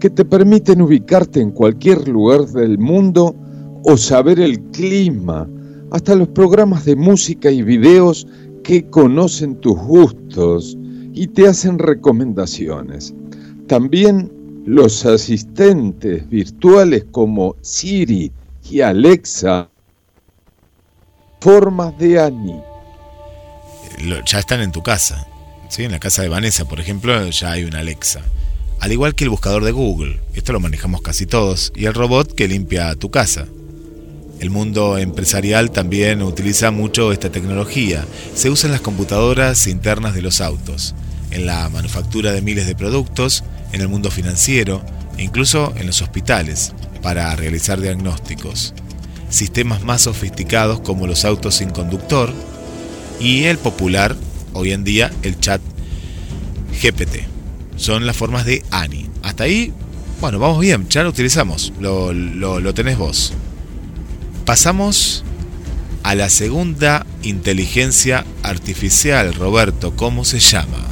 [0.00, 3.36] que te permiten ubicarte en cualquier lugar del mundo
[3.84, 5.48] o saber el clima,
[5.92, 8.26] hasta los programas de música y videos
[8.64, 10.76] que conocen tus gustos
[11.12, 13.14] y te hacen recomendaciones.
[13.66, 14.32] También
[14.64, 18.32] los asistentes virtuales como Siri
[18.70, 19.68] y Alexa,
[21.40, 22.60] formas de Ani.
[24.26, 25.26] Ya están en tu casa.
[25.68, 25.84] ¿sí?
[25.84, 28.22] En la casa de Vanessa, por ejemplo, ya hay una Alexa
[28.80, 32.34] al igual que el buscador de Google, esto lo manejamos casi todos, y el robot
[32.34, 33.46] que limpia tu casa.
[34.40, 38.06] El mundo empresarial también utiliza mucho esta tecnología.
[38.34, 40.94] Se usa en las computadoras internas de los autos,
[41.30, 44.82] en la manufactura de miles de productos, en el mundo financiero
[45.18, 46.72] e incluso en los hospitales
[47.02, 48.72] para realizar diagnósticos.
[49.28, 52.32] Sistemas más sofisticados como los autos sin conductor
[53.20, 54.16] y el popular,
[54.54, 55.60] hoy en día, el chat
[56.82, 57.29] GPT
[57.80, 59.06] son las formas de ANI.
[59.22, 59.72] Hasta ahí,
[60.20, 63.32] bueno, vamos bien, ya lo utilizamos, lo, lo, tenés vos.
[64.44, 65.24] Pasamos
[66.02, 70.89] a la segunda inteligencia artificial, Roberto, ¿cómo se llama?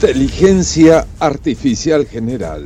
[0.00, 2.64] Inteligencia Artificial General.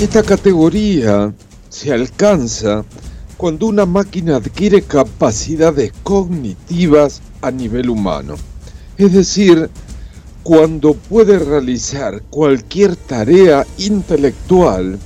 [0.00, 1.34] Esta categoría
[1.68, 2.82] se alcanza
[3.36, 8.36] cuando una máquina adquiere capacidades cognitivas a nivel humano,
[8.96, 9.68] es decir,
[10.42, 14.98] cuando puede realizar cualquier tarea intelectual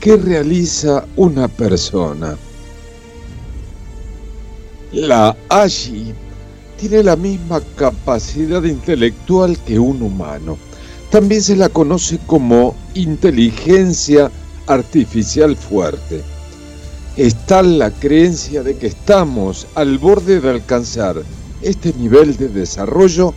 [0.00, 2.36] que realiza una persona.
[4.92, 6.12] La AGI
[6.82, 10.58] tiene la misma capacidad intelectual que un humano.
[11.12, 14.32] También se la conoce como inteligencia
[14.66, 16.22] artificial fuerte.
[17.16, 21.22] Está la creencia de que estamos al borde de alcanzar
[21.60, 23.32] este nivel de desarrollo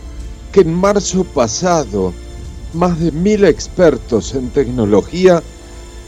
[0.50, 2.12] que en marzo pasado
[2.74, 5.40] más de mil expertos en tecnología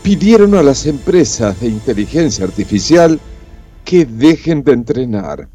[0.02, 3.20] pidieron a las empresas de inteligencia artificial
[3.84, 5.48] que dejen de entrenar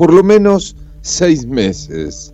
[0.00, 2.32] por lo menos seis meses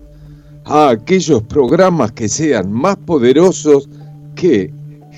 [0.66, 3.88] a aquellos programas que sean más poderosos
[4.36, 4.72] que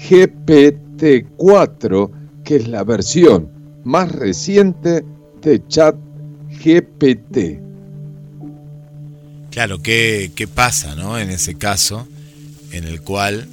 [0.09, 2.11] GPT-4,
[2.45, 3.51] que es la versión
[3.85, 5.05] más reciente
[5.43, 5.95] de Chat
[6.65, 7.61] GPT.
[9.51, 11.19] Claro, ¿qué, qué pasa ¿no?
[11.19, 12.09] en ese caso
[12.73, 13.47] en el cual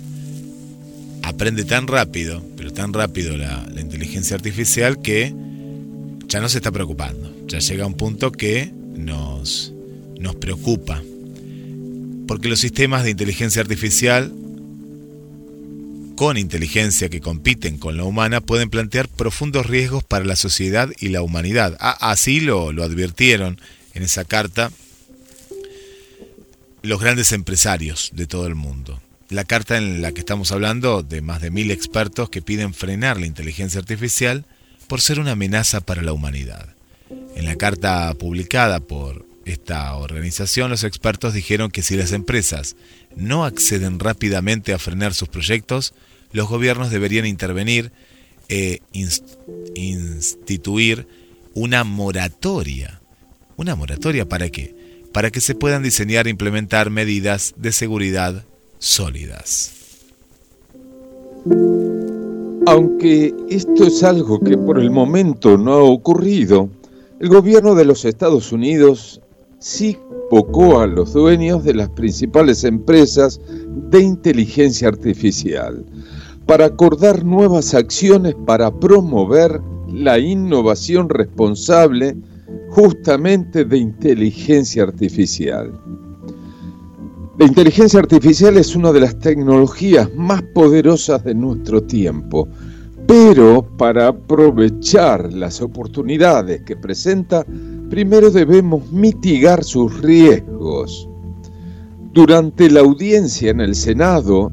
[1.22, 5.36] aprende tan rápido, pero tan rápido la, la inteligencia artificial que
[6.30, 7.34] ya no se está preocupando.
[7.48, 9.74] Ya llega un punto que nos,
[10.20, 11.02] nos preocupa.
[12.28, 14.34] Porque los sistemas de inteligencia artificial
[16.16, 21.10] con inteligencia que compiten con la humana pueden plantear profundos riesgos para la sociedad y
[21.10, 21.78] la humanidad.
[21.80, 23.60] Ah, así lo, lo advirtieron
[23.94, 24.72] en esa carta
[26.82, 29.02] los grandes empresarios de todo el mundo.
[29.30, 33.20] La carta en la que estamos hablando de más de mil expertos que piden frenar
[33.20, 34.46] la inteligencia artificial
[34.88, 36.75] por ser una amenaza para la humanidad.
[37.10, 42.76] En la carta publicada por esta organización, los expertos dijeron que si las empresas
[43.16, 45.94] no acceden rápidamente a frenar sus proyectos,
[46.32, 47.92] los gobiernos deberían intervenir
[48.50, 48.82] e
[49.76, 51.08] instituir
[51.54, 53.02] una moratoria.
[53.56, 54.76] ¿Una moratoria para qué?
[55.14, 58.44] Para que se puedan diseñar e implementar medidas de seguridad
[58.80, 59.72] sólidas.
[62.68, 66.70] Aunque esto es algo que por el momento no ha ocurrido,
[67.20, 69.22] el gobierno de los Estados Unidos
[69.60, 69.98] sí
[70.30, 73.40] convocó a los dueños de las principales empresas
[73.90, 75.86] de inteligencia artificial
[76.46, 82.18] para acordar nuevas acciones para promover la innovación responsable
[82.70, 85.72] justamente de inteligencia artificial.
[87.38, 92.48] La inteligencia artificial es una de las tecnologías más poderosas de nuestro tiempo,
[93.08, 97.46] pero para aprovechar las oportunidades que presenta,
[97.90, 101.08] primero debemos mitigar sus riesgos.
[102.14, 104.52] Durante la audiencia en el Senado,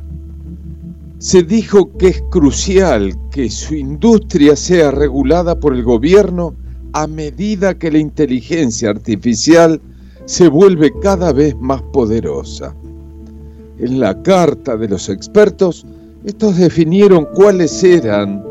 [1.18, 6.54] se dijo que es crucial que su industria sea regulada por el gobierno
[6.92, 9.80] a medida que la inteligencia artificial
[10.24, 12.74] se vuelve cada vez más poderosa.
[13.78, 15.86] En la carta de los expertos,
[16.24, 18.42] estos definieron cuáles eran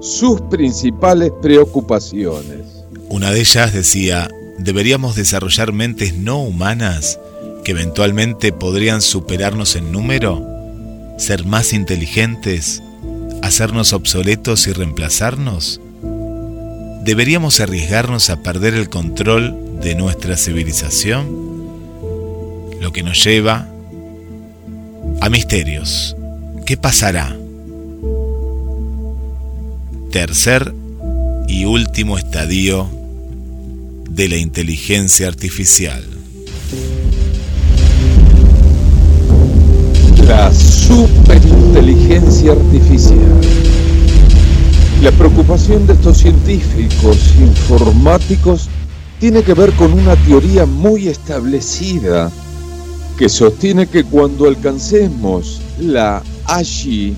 [0.00, 2.84] sus principales preocupaciones.
[3.08, 4.28] Una de ellas decía,
[4.58, 7.18] deberíamos desarrollar mentes no humanas
[7.64, 10.44] que eventualmente podrían superarnos en número,
[11.18, 12.82] ser más inteligentes,
[13.42, 15.80] hacernos obsoletos y reemplazarnos.
[17.04, 21.50] ¿Deberíamos arriesgarnos a perder el control de nuestra civilización?
[22.80, 23.68] Lo que nos lleva
[25.20, 26.16] a misterios.
[26.70, 27.36] ¿Qué pasará?
[30.12, 30.72] Tercer
[31.48, 32.88] y último estadio
[34.08, 36.04] de la inteligencia artificial.
[40.28, 43.40] La superinteligencia artificial.
[45.02, 48.68] La preocupación de estos científicos informáticos
[49.18, 52.30] tiene que ver con una teoría muy establecida
[53.20, 57.14] que sostiene que cuando alcancemos la AGI,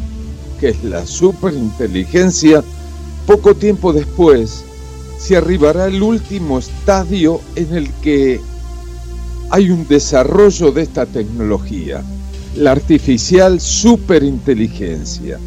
[0.59, 2.65] que es la superinteligencia,
[3.25, 4.65] poco tiempo después
[5.17, 8.41] se arribará el último estadio en el que
[9.51, 12.03] hay un desarrollo de esta tecnología,
[12.57, 15.39] la artificial superinteligencia,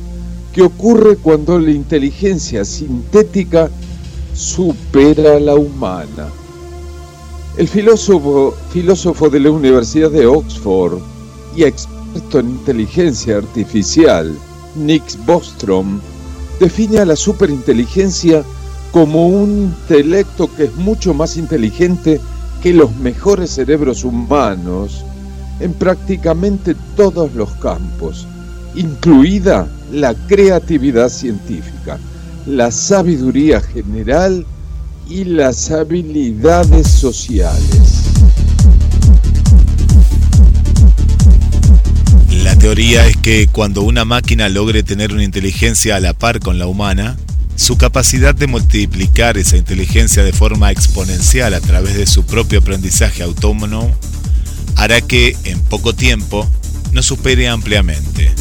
[0.53, 3.69] que ocurre cuando la inteligencia sintética
[4.33, 6.29] supera a la humana.
[7.57, 10.99] El filósofo, filósofo de la Universidad de Oxford
[11.55, 14.35] y experto en inteligencia artificial,
[14.75, 16.01] Nick Bostrom,
[16.59, 18.43] define a la superinteligencia
[18.91, 22.19] como un intelecto que es mucho más inteligente
[22.61, 25.05] que los mejores cerebros humanos
[25.61, 28.27] en prácticamente todos los campos,
[28.75, 31.99] incluida la creatividad científica,
[32.47, 34.45] la sabiduría general
[35.09, 38.11] y las habilidades sociales.
[42.43, 46.59] La teoría es que cuando una máquina logre tener una inteligencia a la par con
[46.59, 47.17] la humana,
[47.55, 53.23] su capacidad de multiplicar esa inteligencia de forma exponencial a través de su propio aprendizaje
[53.23, 53.95] autónomo
[54.75, 56.49] hará que en poco tiempo
[56.91, 58.31] nos supere ampliamente.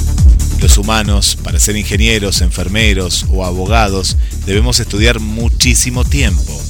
[0.61, 4.17] Los humanos, para ser ingenieros, enfermeros o abogados,
[4.47, 6.61] debemos estudiar muchísimo tiempo.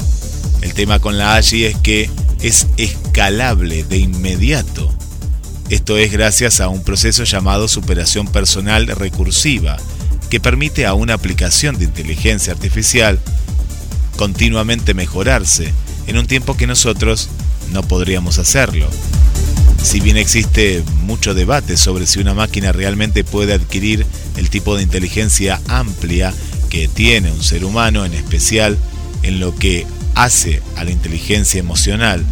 [0.63, 2.11] El tema con la AGI es que
[2.43, 4.93] es escalable de inmediato.
[5.71, 9.77] Esto es gracias a un proceso llamado superación personal recursiva,
[10.31, 13.19] que permite a una aplicación de inteligencia artificial
[14.17, 15.73] continuamente mejorarse
[16.07, 17.29] en un tiempo que nosotros
[17.73, 18.89] no podríamos hacerlo.
[19.85, 24.07] Si bien existe mucho debate sobre si una máquina realmente puede adquirir
[24.39, 26.33] el tipo de inteligencia amplia
[26.71, 28.79] que tiene un ser humano, en especial
[29.23, 32.25] en lo que hace a la inteligencia emocional,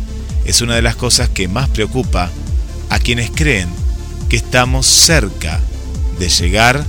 [0.46, 2.30] es una de las cosas que más preocupa
[2.88, 3.68] a quienes creen
[4.30, 5.60] que estamos cerca
[6.18, 6.82] de llegar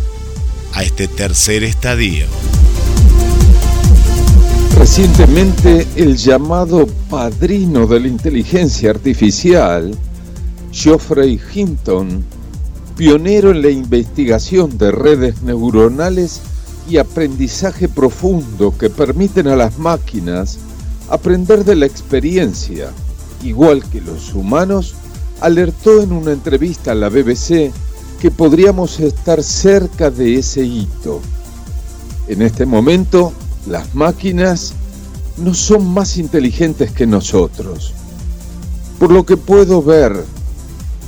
[0.71, 2.25] a este tercer estadio.
[4.77, 9.95] Recientemente el llamado padrino de la inteligencia artificial,
[10.73, 12.25] Geoffrey Hinton,
[12.97, 16.41] pionero en la investigación de redes neuronales
[16.89, 20.57] y aprendizaje profundo que permiten a las máquinas
[21.09, 22.89] aprender de la experiencia,
[23.43, 24.95] igual que los humanos,
[25.41, 27.71] alertó en una entrevista a la BBC
[28.19, 31.21] que podríamos estar cerca de ese hito.
[32.27, 33.31] En este momento,
[33.67, 34.73] las máquinas
[35.37, 37.93] no son más inteligentes que nosotros,
[38.97, 40.25] por lo que puedo ver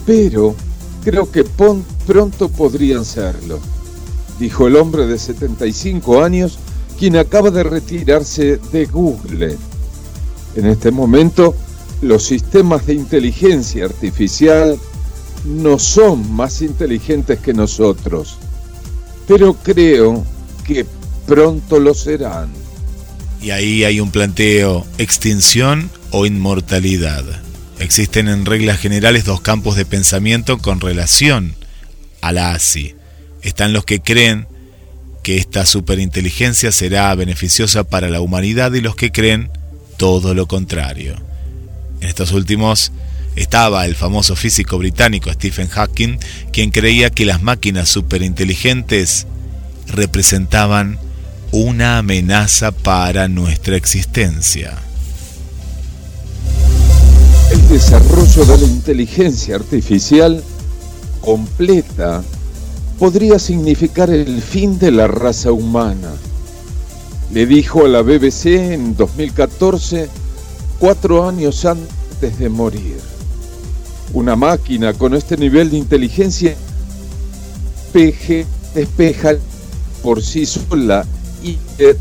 [0.06, 0.56] pero
[1.04, 3.60] creo que pronto podrían serlo,
[4.40, 6.58] dijo el hombre de 75 años,
[6.98, 9.58] quien acaba de retirarse de Google.
[10.56, 11.56] En este momento,
[12.02, 14.78] los sistemas de inteligencia artificial
[15.46, 18.38] no son más inteligentes que nosotros,
[19.28, 20.24] pero creo
[20.66, 20.86] que
[21.28, 22.50] pronto lo serán.
[23.42, 27.45] Y ahí hay un planteo, extinción o inmortalidad.
[27.80, 31.56] Existen en reglas generales dos campos de pensamiento con relación
[32.22, 32.96] a la ASI.
[33.42, 34.48] Están los que creen
[35.24, 39.50] que esta superinteligencia será beneficiosa para la humanidad y los que creen
[39.98, 41.16] todo lo contrario.
[42.02, 42.92] En estos últimos
[43.36, 46.18] estaba el famoso físico británico Stephen Hawking,
[46.52, 49.28] quien creía que las máquinas superinteligentes
[49.88, 50.98] representaban
[51.52, 54.78] una amenaza para nuestra existencia.
[57.66, 60.44] El desarrollo de la inteligencia artificial
[61.20, 62.24] completa
[63.00, 66.12] podría significar el fin de la raza humana.
[67.34, 70.08] Le dijo a la BBC en 2014,
[70.80, 73.00] cuatro años antes de morir.
[74.14, 76.56] Una máquina con este nivel de inteligencia
[77.92, 79.32] despeja
[80.04, 81.04] por sí sola
[81.44, 81.58] y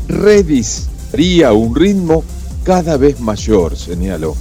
[0.07, 2.23] redisaría un ritmo
[2.63, 4.35] cada vez mayor, señaló.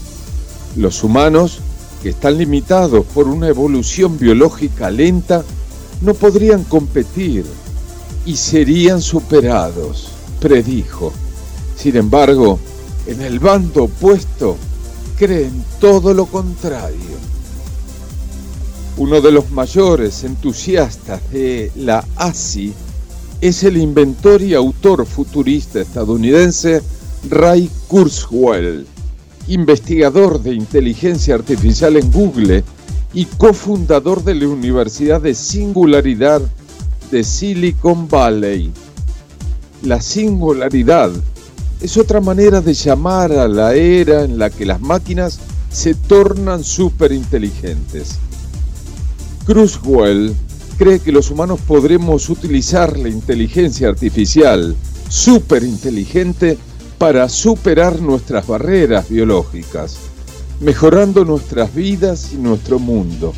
[0.76, 1.60] Los humanos,
[2.02, 5.44] que están limitados por una evolución biológica lenta,
[6.00, 7.44] no podrían competir
[8.26, 10.08] y serían superados,
[10.40, 11.12] predijo.
[11.76, 12.58] Sin embargo,
[13.06, 14.56] en el bando opuesto
[15.16, 17.14] creen todo lo contrario.
[18.96, 22.72] Uno de los mayores entusiastas de la ASI
[23.40, 26.82] es el inventor y autor futurista estadounidense
[27.28, 28.86] Ray Kurzweil
[29.48, 32.64] investigador de inteligencia artificial en Google
[33.12, 36.42] y cofundador de la Universidad de Singularidad
[37.10, 38.72] de Silicon Valley.
[39.82, 41.10] La singularidad
[41.80, 45.38] es otra manera de llamar a la era en la que las máquinas
[45.70, 48.16] se tornan superinteligentes.
[49.44, 50.34] Cruzwell
[50.78, 54.74] cree que los humanos podremos utilizar la inteligencia artificial
[55.08, 56.58] superinteligente
[56.98, 59.96] para superar nuestras barreras biológicas,
[60.60, 63.32] mejorando nuestras vidas y nuestro mundo.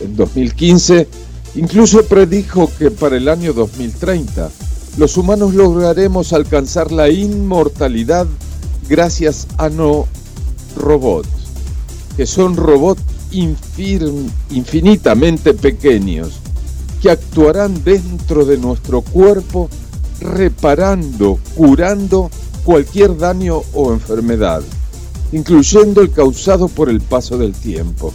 [0.00, 1.08] En 2015,
[1.56, 4.50] incluso predijo que para el año 2030
[4.96, 8.26] los humanos lograremos alcanzar la inmortalidad
[8.88, 10.06] gracias a no
[10.76, 11.28] robots,
[12.16, 13.02] que son robots
[14.50, 16.40] infinitamente pequeños,
[17.00, 19.68] que actuarán dentro de nuestro cuerpo
[20.20, 22.30] reparando, curando
[22.68, 24.60] cualquier daño o enfermedad,
[25.32, 28.12] incluyendo el causado por el paso del tiempo.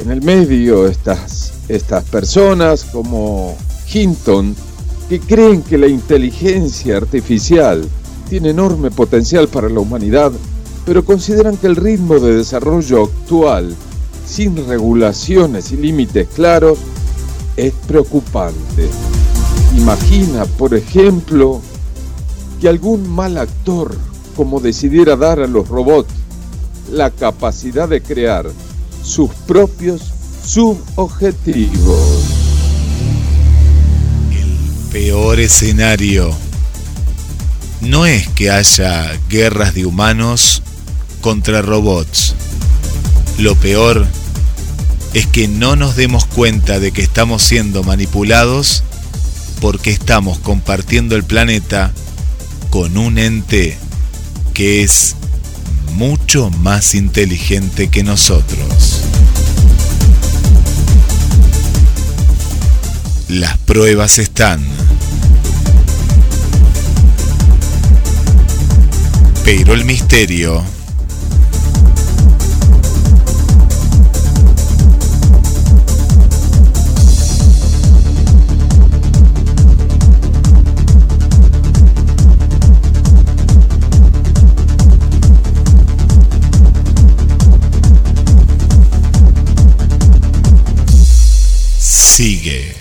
[0.00, 3.56] En el medio estas, estas personas como
[3.86, 4.56] Hinton,
[5.08, 7.88] que creen que la inteligencia artificial
[8.28, 10.32] tiene enorme potencial para la humanidad,
[10.84, 13.76] pero consideran que el ritmo de desarrollo actual,
[14.26, 16.80] sin regulaciones y límites claros,
[17.56, 18.88] es preocupante.
[19.76, 21.60] Imagina, por ejemplo,
[22.62, 23.98] que algún mal actor,
[24.36, 26.12] como decidiera dar a los robots
[26.92, 28.48] la capacidad de crear
[29.02, 30.00] sus propios
[30.46, 32.22] subobjetivos.
[34.30, 36.30] El peor escenario
[37.80, 40.62] no es que haya guerras de humanos
[41.20, 42.36] contra robots.
[43.38, 44.06] Lo peor
[45.14, 48.84] es que no nos demos cuenta de que estamos siendo manipulados
[49.60, 51.92] porque estamos compartiendo el planeta
[52.72, 53.76] con un ente
[54.54, 55.14] que es
[55.92, 59.02] mucho más inteligente que nosotros.
[63.28, 64.64] Las pruebas están.
[69.44, 70.64] Pero el misterio
[91.92, 92.71] sigue.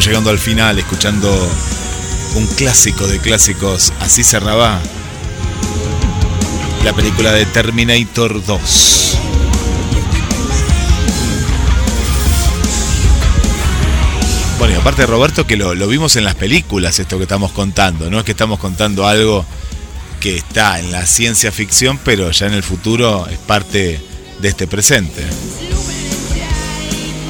[0.00, 1.30] Llegando al final, escuchando
[2.34, 4.80] un clásico de clásicos, así cerraba
[6.84, 9.18] la película de Terminator 2.
[14.58, 18.10] Bueno, y aparte Roberto que lo, lo, vimos en las películas, esto que estamos contando,
[18.10, 19.44] no es que estamos contando algo
[20.20, 24.00] que está en la ciencia ficción, pero ya en el futuro es parte
[24.38, 25.26] de este presente.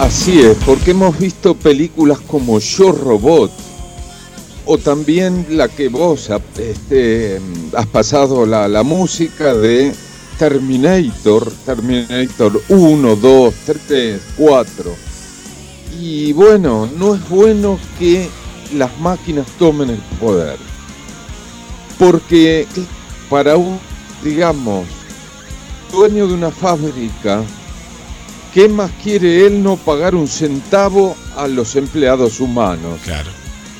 [0.00, 3.52] Así es, porque hemos visto películas como Yo Robot,
[4.64, 7.38] o también la que vos este,
[7.76, 9.92] has pasado la, música de
[10.38, 13.54] Terminator, Terminator 1, 2,
[13.86, 14.94] 3, 4.
[16.00, 18.26] Y bueno, no es bueno que
[18.74, 20.56] las máquinas tomen el poder.
[21.98, 22.66] Porque
[23.28, 23.78] para un,
[24.24, 24.86] digamos,
[25.92, 27.44] dueño de una fábrica,
[28.52, 33.00] ¿qué más quiere él no pagar un centavo a los empleados humanos?
[33.04, 33.30] Claro.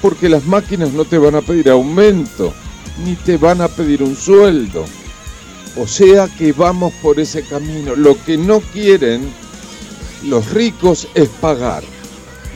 [0.00, 2.52] Porque las máquinas no te van a pedir aumento,
[3.04, 4.84] ni te van a pedir un sueldo.
[5.76, 7.94] O sea que vamos por ese camino.
[7.94, 9.28] Lo que no quieren
[10.24, 11.82] los ricos es pagar.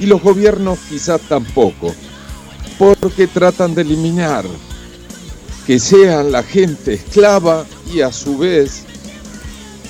[0.01, 1.95] Y los gobiernos quizás tampoco.
[2.79, 4.45] Porque tratan de eliminar
[5.67, 8.83] que sean la gente esclava y a su vez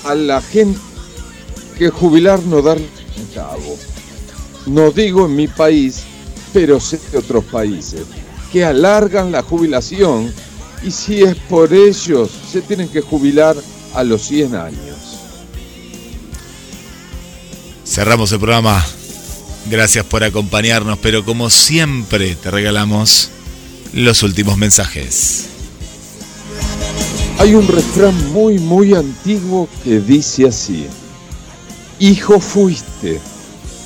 [0.05, 0.79] a la gente
[1.77, 2.77] que jubilar no dar
[3.33, 3.77] cabo.
[4.65, 6.03] No digo en mi país,
[6.53, 8.01] pero sé de otros países
[8.51, 10.33] que alargan la jubilación
[10.81, 13.55] y si es por ellos se tienen que jubilar
[13.93, 14.97] a los 100 años.
[17.85, 18.85] Cerramos el programa.
[19.69, 23.29] Gracias por acompañarnos, pero como siempre te regalamos
[23.93, 25.47] los últimos mensajes.
[27.39, 30.87] Hay un refrán muy, muy antiguo que dice así.
[31.99, 33.19] Hijo fuiste,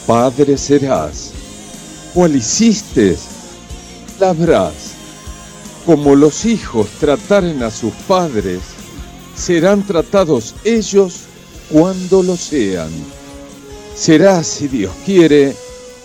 [0.07, 1.31] padre serás.
[2.13, 3.15] Cual hiciste,
[4.19, 4.73] labrás.
[5.85, 8.61] Como los hijos trataren a sus padres,
[9.35, 11.21] serán tratados ellos
[11.69, 12.89] cuando lo sean.
[13.95, 15.55] Será, si Dios quiere,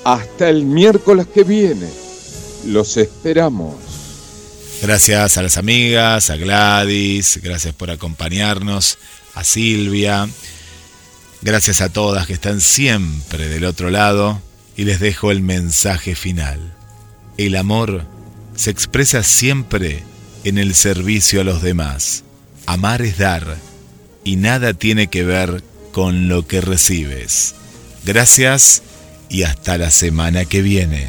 [0.04, 1.88] hasta el miércoles que viene.
[2.66, 3.74] Los esperamos.
[4.82, 8.98] Gracias a las amigas, a Gladys, gracias por acompañarnos,
[9.34, 10.28] a Silvia,
[11.44, 14.42] gracias a todas que están siempre del otro lado
[14.76, 16.74] y les dejo el mensaje final.
[17.36, 18.06] El amor
[18.56, 20.02] se expresa siempre
[20.42, 22.24] en el servicio a los demás.
[22.66, 23.58] Amar es dar
[24.24, 27.54] y nada tiene que ver con lo que recibes.
[28.04, 28.82] Gracias
[29.28, 31.08] y hasta la semana que viene.